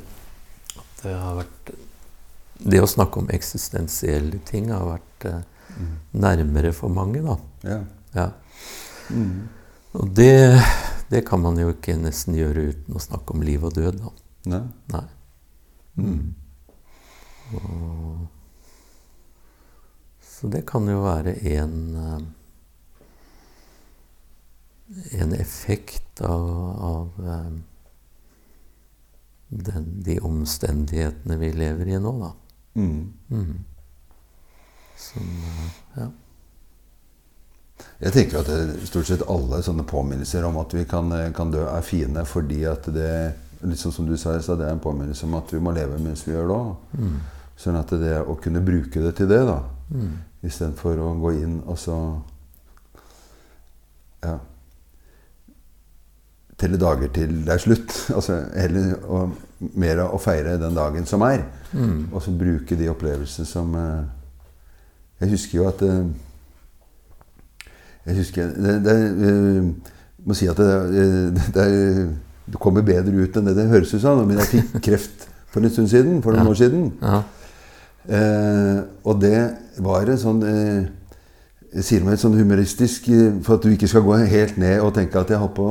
[0.74, 1.74] at det har vært
[2.64, 5.40] Det å snakke om eksistensielle ting har vært eh,
[6.12, 7.36] nærmere for mange, da.
[7.62, 7.80] Ja.
[8.14, 8.28] Ja.
[9.10, 9.48] Mm.
[9.92, 10.62] Og det,
[11.10, 14.14] det kan man jo ikke nesten gjøre uten å snakke om liv og død, da.
[14.54, 14.62] Nei.
[14.92, 15.04] Nei.
[15.96, 16.34] Mm.
[17.54, 18.24] Og,
[20.24, 22.24] så det kan jo være en eh,
[25.16, 26.42] En effekt av,
[26.84, 27.52] av eh,
[29.48, 32.30] den, de omstendighetene vi lever i nå, da.
[32.76, 33.54] Mm.
[34.96, 35.70] Som eh,
[36.00, 36.08] Ja.
[38.00, 41.64] Jeg tenker at det, stort sett alle sånne påminnelser om at vi kan, kan dø,
[41.66, 43.34] er fine fordi at det
[43.80, 46.22] sånn som du sa, så det er en påminnelse om at vi må leve mens
[46.26, 46.98] vi gjør det òg.
[47.00, 47.16] Mm.
[47.64, 49.60] Sånn at det å kunne bruke det til det, da,
[49.94, 50.14] Mm.
[50.42, 51.96] istedenfor å gå inn og så
[54.24, 54.38] Ja.
[56.56, 57.92] Telle dager til det er slutt.
[58.16, 59.34] Altså heller og,
[59.74, 61.44] mer å feire den dagen som er.
[61.72, 62.08] Mm.
[62.12, 64.04] Og så bruke de opplevelsene som eh,
[65.20, 66.04] Jeg husker jo at eh,
[68.06, 70.68] Jeg husker det, det, Jeg må si at det,
[71.00, 72.12] eh, det, er-
[72.44, 74.18] det kommer bedre ut enn det det høres ut som.
[74.28, 76.18] Men jeg fikk kreft for en stund siden.
[76.22, 76.50] For noen Ja.
[76.50, 76.92] år siden.
[77.02, 77.22] Ja.
[78.04, 79.38] Eh, og det
[79.80, 80.84] var en sånn eh,
[81.74, 84.92] Jeg sier meg sånn humoristisk eh, for at du ikke skal gå helt ned og
[84.94, 85.68] tenke at jeg holdt på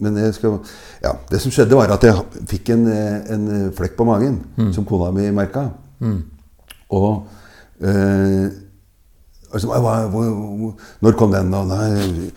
[0.00, 0.56] Men jeg skal
[1.04, 2.16] Ja, det som skjedde, var at jeg
[2.48, 4.40] fikk en, eh, en flekk på magen
[4.72, 5.66] som kona mi merka.
[6.00, 6.22] Mm.
[6.96, 7.26] Og
[7.84, 8.48] eh,
[9.56, 10.30] altså, hva, hvor,
[10.60, 10.72] hvor,
[11.04, 11.62] Når kom den, da?
[11.68, 12.30] Nei,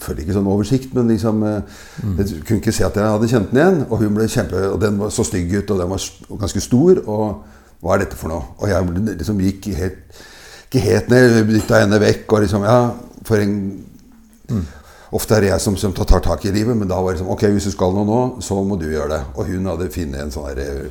[0.00, 2.12] føler ikke sånn oversikt, men liksom mm.
[2.18, 3.80] Jeg kunne ikke se at jeg hadde kjent den igjen.
[3.90, 6.06] Og hun ble kjempe, og den var så stygg ut, og den var
[6.44, 7.02] ganske stor.
[7.04, 8.54] Og hva er dette for noe?
[8.62, 10.20] Og jeg liksom gikk helt,
[10.68, 12.24] ikke helt ned, dytta henne vekk.
[12.30, 12.78] Og liksom, ja,
[13.28, 13.58] for en
[15.12, 17.32] Ofte er det jeg som, som tar tak i livet, men da var det liksom
[17.34, 19.20] Ok, hvis du skal noe nå, så må du gjøre det.
[19.36, 20.86] Og hun hadde funnet en sånn eh,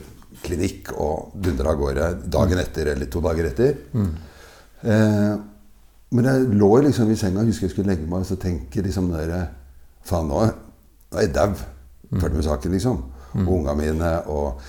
[0.46, 3.80] klinikk og dundra av gårde dagen etter eller to dager etter.
[4.82, 5.34] Eh,
[6.12, 9.12] men jeg lå liksom i senga, husker jeg skulle legge meg og så tenke liksom
[9.14, 9.36] der,
[10.04, 10.54] Faen, nå er
[11.22, 11.52] jeg dau.
[12.12, 13.04] Ferdig med saken, liksom.
[13.46, 14.64] Og unga mine og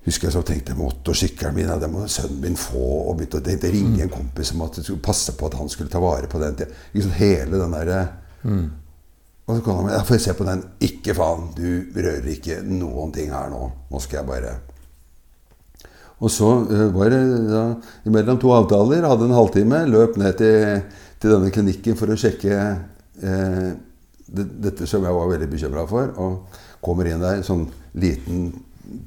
[0.00, 2.80] Husker jeg så tenkte motorsykkelen min, det må sønnen min få.
[3.10, 5.92] Og begynte å ringe en kompis om at jeg skulle passe på at han skulle
[5.92, 6.56] ta vare på den.
[6.94, 7.98] Liksom hele den derre
[9.46, 10.64] Og så kom han med Ja, får jeg se på den?
[10.80, 13.60] Ikke faen, du rører ikke noen ting her nå.
[13.90, 14.54] Nå skal jeg bare
[16.20, 17.64] Og så eh, var det da
[18.12, 20.82] mellom to avtaler, hadde en halvtime, løp ned til,
[21.20, 23.68] til denne klinikken for å sjekke eh,
[24.30, 26.12] det, dette som jeg var veldig bekymra for.
[26.20, 27.66] Og kommer inn der, sånn
[28.00, 28.50] liten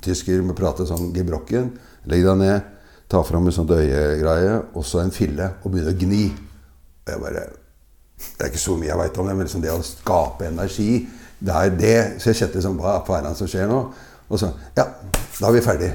[0.03, 1.73] tysker med prate sånn gebrokken.
[2.09, 2.69] Legg deg ned,
[3.11, 6.23] ta fram en sånn øyegreie, og så en fille, og begynne å gni.
[7.03, 7.49] Og jeg bare
[8.23, 11.03] Det er ikke så mye jeg veit om det, men liksom det å skape energi
[11.43, 11.97] det er det.
[12.21, 13.79] Så jeg kjente liksom Hva er det som skjer nå?
[14.29, 14.87] Og så Ja,
[15.39, 15.91] da er vi ferdig.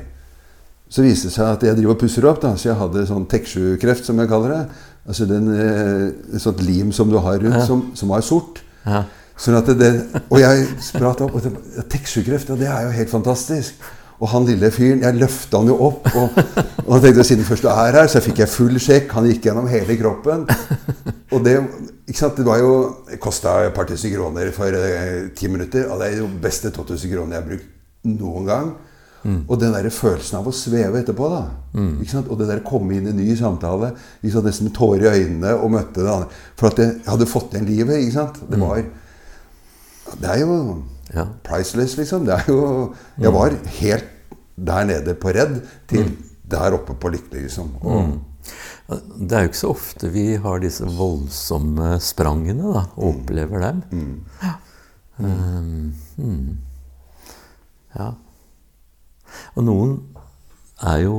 [0.88, 2.40] Så viste det seg at jeg driver og pusser opp.
[2.40, 4.62] da, Så jeg hadde sånn TEK7-kreft, som jeg kaller det.
[5.08, 7.66] Altså den, eh, et sånt lim som du har rundt, Ja.
[7.66, 8.62] som, som var sort.
[8.86, 9.04] Ja.
[9.38, 11.34] Sånn at det, og jeg spratt opp.
[11.34, 13.74] og det- ja, TEK7-kreft, og det er jo helt fantastisk.
[14.20, 16.08] Og han lille fyren, jeg løfta han jo opp.
[16.16, 16.30] Og,
[16.88, 19.12] og jeg tenkte siden først du er her, så fikk jeg full sjekk.
[19.14, 20.42] Han gikk gjennom hele kroppen.
[21.30, 21.54] Og det,
[22.08, 25.86] ikke sant, det var jo Det kosta et par tusen kroner for eh, ti minutter.
[25.92, 28.72] Og det er jo beste 2000 kroner jeg har brukt noen gang.
[29.24, 31.28] Og den der følelsen av å sveve etterpå.
[31.32, 31.42] da,
[32.06, 32.28] sant?
[32.28, 33.92] Og det der komme inn i en ny samtale,
[34.22, 36.28] nesten med tårer i øynene, og møtte det andre.
[36.56, 38.04] For at jeg hadde fått igjen livet.
[38.04, 38.38] ikke sant?
[38.50, 38.84] Det var
[40.20, 41.26] Det er jo Ja.
[41.42, 42.24] priceless, liksom.
[42.24, 43.50] Det er jo Jeg var
[43.80, 44.04] helt
[44.56, 46.16] der nede på redd til
[46.48, 47.74] der oppe på lykkelig, liksom.
[47.82, 48.20] Og,
[49.20, 54.24] Det er jo ikke så ofte vi har disse voldsomme sprangene, da, og opplever dem.
[54.42, 54.54] Ja.
[55.18, 56.56] Um, mm.
[57.98, 58.12] ja.
[59.56, 59.94] Og noen
[60.88, 61.16] er jo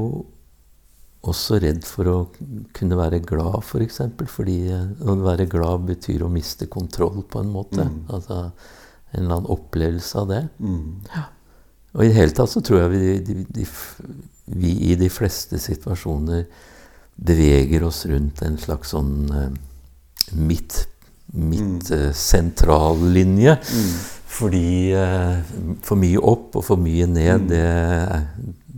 [1.30, 2.18] også redd for å
[2.76, 3.72] kunne være glad, f.eks.
[3.72, 7.84] For eksempel, fordi eh, å være glad betyr å miste kontroll, på en måte.
[8.08, 8.40] Altså
[9.12, 10.44] en eller annen opplevelse av det.
[11.16, 11.26] Ja.
[11.98, 13.66] Og i det hele tatt så tror jeg vi, de, de,
[14.62, 16.46] vi i de fleste situasjoner
[17.20, 19.50] beveger oss rundt en slags sånn eh,
[20.38, 20.84] midt,
[21.34, 23.58] midt eh, sentrallinje.
[24.30, 25.40] Fordi eh,
[25.86, 27.66] for mye opp og for mye ned, det,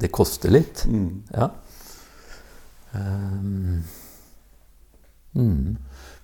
[0.03, 0.85] det koster litt.
[1.33, 1.49] Ja.
[2.95, 3.83] Um,
[5.35, 5.75] mm.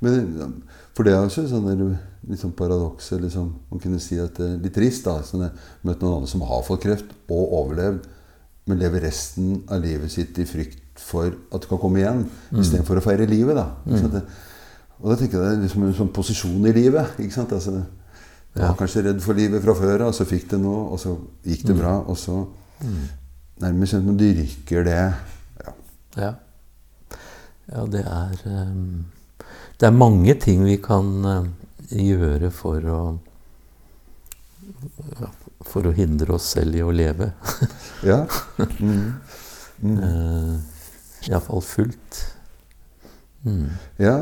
[0.04, 0.56] Men
[0.96, 1.94] For det er også sånn der,
[2.28, 5.06] litt sånn paradoks liksom, Man kunne si at det er litt trist.
[5.08, 5.46] da, sånn
[5.88, 8.04] Møtt noen andre som har fått kreft og overlevd,
[8.68, 12.60] men lever resten av livet sitt i frykt for at det kan komme igjen, mm.
[12.64, 13.56] istedenfor å feire livet.
[13.56, 14.36] da, ikke sant?
[14.98, 17.20] Og da tenker jeg det er liksom en sånn posisjon i livet.
[17.22, 17.54] ikke sant?
[17.54, 17.84] Altså,
[18.56, 21.12] du var kanskje redd for livet fra før av, så fikk det noe, og så
[21.46, 21.92] gikk det bra.
[22.10, 22.40] Og så
[23.62, 25.04] nærmest sånn at man dyrker det.
[25.62, 25.74] Ja.
[26.18, 26.32] Ja.
[27.70, 29.06] ja, det er um,
[29.78, 31.46] Det er mange ting vi kan uh,
[31.94, 33.02] gjøre for å
[35.20, 35.30] ja,
[35.68, 37.32] For å hindre oss selv i å leve.
[38.06, 38.24] ja.
[38.82, 39.14] Mm.
[39.78, 39.98] Mm.
[40.02, 42.18] uh, Iallfall fullt.
[43.46, 43.68] Mm.
[44.02, 44.16] Ja.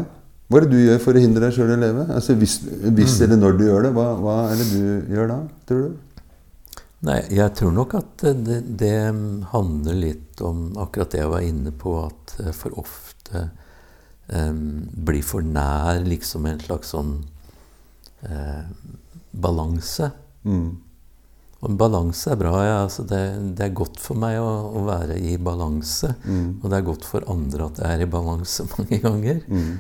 [0.46, 2.06] Hva er det du gjør for å hindre deg sjøl å leve?
[2.14, 2.60] Altså Hvis,
[2.94, 6.02] hvis eller når du gjør det, hva, hva er det du gjør da, tror du?
[7.06, 8.96] Nei, jeg tror nok at det, det
[9.52, 13.44] handler litt om akkurat det jeg var inne på, at eh, for ofte
[14.32, 17.18] um, blir for nær liksom en slags sånn
[18.26, 18.64] uh,
[19.32, 20.10] balanse.
[20.46, 20.70] Mm.
[21.66, 22.54] Og balanse er bra.
[22.66, 23.22] Ja, altså det,
[23.58, 26.14] det, er godt for meg å, å være i balanse.
[26.26, 26.62] Mm.
[26.62, 29.44] Og det er godt for andre at jeg er i balanse mange ganger.
[29.50, 29.76] Mm.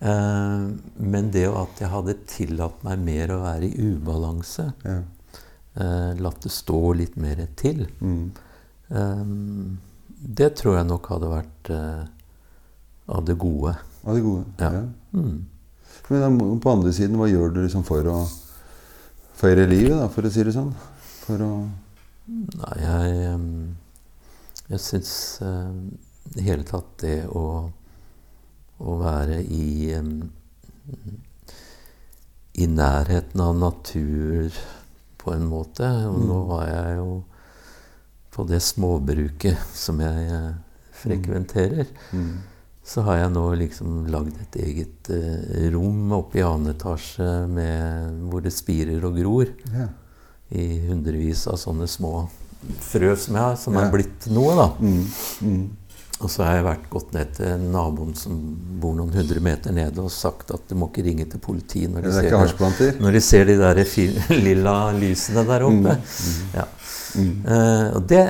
[0.00, 0.64] Eh,
[0.98, 4.98] men det at jeg hadde tillatt meg mer å være i ubalanse, Ja.
[5.76, 8.30] eh, latt det stå litt mer til, Mm.
[8.90, 9.24] eh,
[10.34, 11.70] det tror jeg nok hadde vært
[13.08, 13.76] av det gode.
[14.06, 14.44] Av det gode.
[14.58, 14.70] Ja.
[14.72, 14.84] Ja.
[15.14, 15.44] Mm.
[16.10, 18.28] Men på andre siden, hva gjør du liksom for å
[19.34, 20.74] feire livet, da, for å si det sånn?
[21.26, 21.70] For å
[22.26, 23.74] Nei, jeg,
[24.70, 27.70] jeg syns i det hele tatt det å,
[28.82, 29.66] å være i
[32.54, 34.54] i nærheten av natur
[35.18, 35.86] på en måte.
[36.06, 37.08] Og nå var jeg jo
[38.34, 40.50] på det småbruket som jeg eh,
[41.02, 41.88] frekventerer.
[42.12, 42.34] mm.
[42.84, 48.18] Så har jeg nå liksom lagd et eget eh, rom oppe i annen etasje med,
[48.28, 49.88] hvor det spirer og gror Yeah.
[50.52, 52.26] i hundrevis av sånne små
[52.84, 53.86] frø som jeg har, som yeah.
[53.86, 54.66] er blitt noe, da.
[54.84, 55.00] Mm.
[55.48, 55.64] Mm.
[56.22, 58.36] Og så har jeg vært gått ned til naboen som
[58.80, 62.06] bor noen hundre meter nede, og sagt at du må ikke ringe til politiet når
[62.06, 63.80] de, er ser, når de ser de der
[64.46, 65.96] lilla lysene der oppe.
[66.54, 66.66] Ja.
[67.14, 67.32] Mm.
[67.46, 68.20] Uh, og det,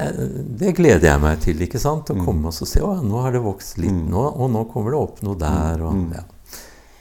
[0.60, 2.10] det gleder jeg meg til, ikke sant?
[2.12, 4.08] Å komme og se at nå har det vokst litt, Mm.
[4.12, 5.84] nå, og nå kommer det opp noe der.
[5.84, 6.12] Og, Mm.
[6.18, 6.24] ja.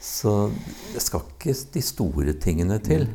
[0.03, 0.51] Så
[0.93, 3.07] det skal ikke de store tingene til.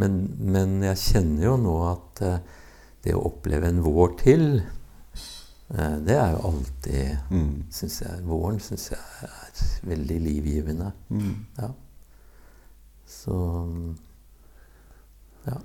[0.00, 2.38] Men, men jeg kjenner jo nå at uh,
[3.04, 4.46] det å oppleve en vår til,
[5.72, 7.64] det er jo alltid Mm.
[7.72, 10.92] synes jeg, Våren syns jeg er veldig livgivende.
[11.08, 11.46] Mm.
[11.58, 11.70] Ja.
[13.08, 13.38] Så
[15.46, 15.56] Ja.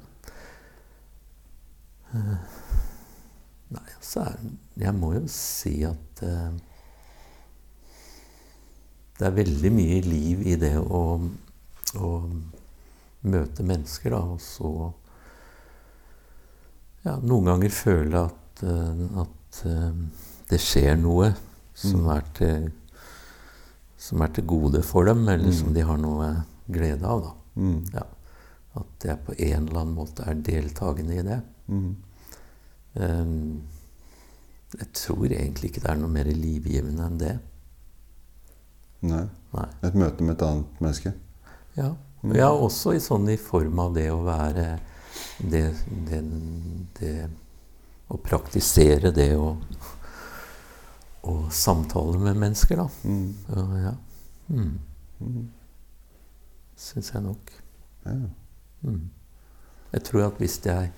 [2.13, 2.37] Eh,
[3.69, 4.23] Nei, altså
[4.79, 6.51] Jeg må jo si at eh,
[9.19, 11.01] det er veldig mye liv i det å,
[11.97, 12.09] å
[13.27, 14.69] møte mennesker, da, og så
[17.03, 19.01] ja, noen ganger føle at, eh,
[19.57, 19.91] at eh,
[20.49, 21.33] det skjer noe
[21.77, 22.09] som Mm.
[22.15, 22.71] er til
[23.97, 25.53] som er til gode for dem, eller Mm.
[25.53, 27.21] som de har noe glede av.
[27.23, 27.31] da.
[27.61, 27.85] Mm.
[27.93, 28.03] Ja.
[28.75, 31.41] At jeg på en eller annen måte er deltakende i det.
[31.67, 31.95] Mm.
[32.95, 33.61] Um,
[34.77, 37.39] jeg tror egentlig ikke det er noe mer livgivende enn det.
[39.01, 39.27] Nei.
[39.53, 39.67] Nei.
[39.83, 41.13] Et møte med et annet menneske.
[41.75, 41.95] Ja.
[42.33, 44.79] ja, også i sånn i form av det å være
[45.39, 45.73] det,
[46.09, 46.23] det,
[46.99, 47.29] det
[48.07, 49.49] Å praktisere det å,
[51.27, 52.87] å samtale med mennesker, da.
[53.03, 53.33] Mm.
[53.51, 53.93] Uh, ja.
[54.47, 54.77] Mm.
[55.19, 55.47] Mm.
[56.77, 57.51] Syns jeg nok.
[58.05, 58.15] Ja.
[58.87, 59.09] Mm.
[59.91, 60.91] Jeg tror at hvis jeg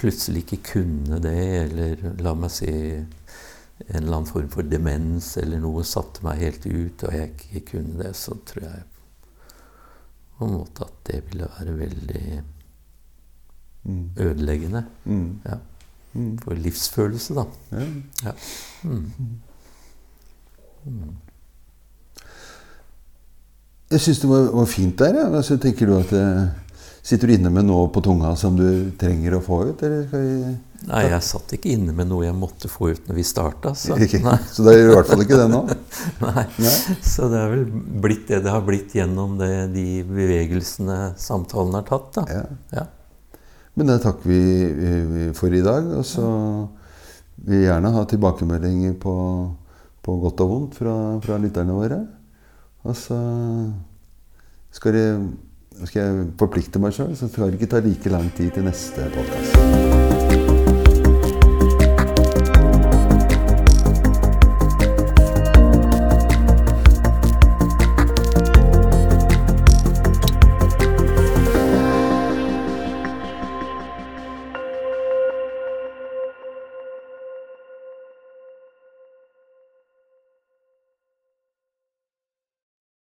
[0.00, 5.60] plutselig ikke kunne det, eller la meg si en eller annen form for demens eller
[5.62, 8.86] noe satte meg helt ut, og jeg ikke kunne det, så tror jeg
[10.38, 12.24] på en måte at det ville være veldig
[13.80, 14.10] Mm.
[14.16, 15.40] ødeleggende Mm.
[15.44, 15.56] ja.
[16.44, 17.44] For livsfølelse, da.
[17.74, 17.84] Ja.
[18.26, 18.32] Ja.
[18.84, 19.04] Mm.
[20.86, 21.12] Mm.
[23.90, 25.22] Jeg syns det var, var fint der.
[25.22, 25.28] Ja.
[25.34, 26.50] Altså, tenker du at eh,
[27.00, 29.80] Sitter du inne med noe på tunga som du trenger å få ut?
[29.86, 30.50] Eller skal vi
[30.90, 33.72] Nei, jeg satt ikke inne med noe jeg måtte få ut når vi starta.
[33.80, 34.20] Så, Ikke?
[34.52, 35.62] Så det er i hvert fall ikke det nå?
[36.26, 36.44] nei.
[36.60, 36.76] Nei?
[37.04, 37.64] så det er vel
[38.04, 42.10] blitt det det har blitt gjennom det, de bevegelsene samtalen har tatt.
[42.20, 42.26] da.
[42.28, 42.44] Ja.
[42.76, 42.86] Ja.
[43.78, 45.86] Men det takker vi for i dag.
[45.98, 46.26] Og så
[47.40, 49.14] vil vi gjerne ha tilbakemeldinger på,
[50.04, 52.00] på godt og vondt fra, fra lytterne våre.
[52.88, 53.20] Og så
[54.72, 55.06] skal, det,
[55.84, 59.10] skal jeg forplikte meg sjøl, så skal det ikke ta like lang tid til neste
[59.16, 59.89] podkast.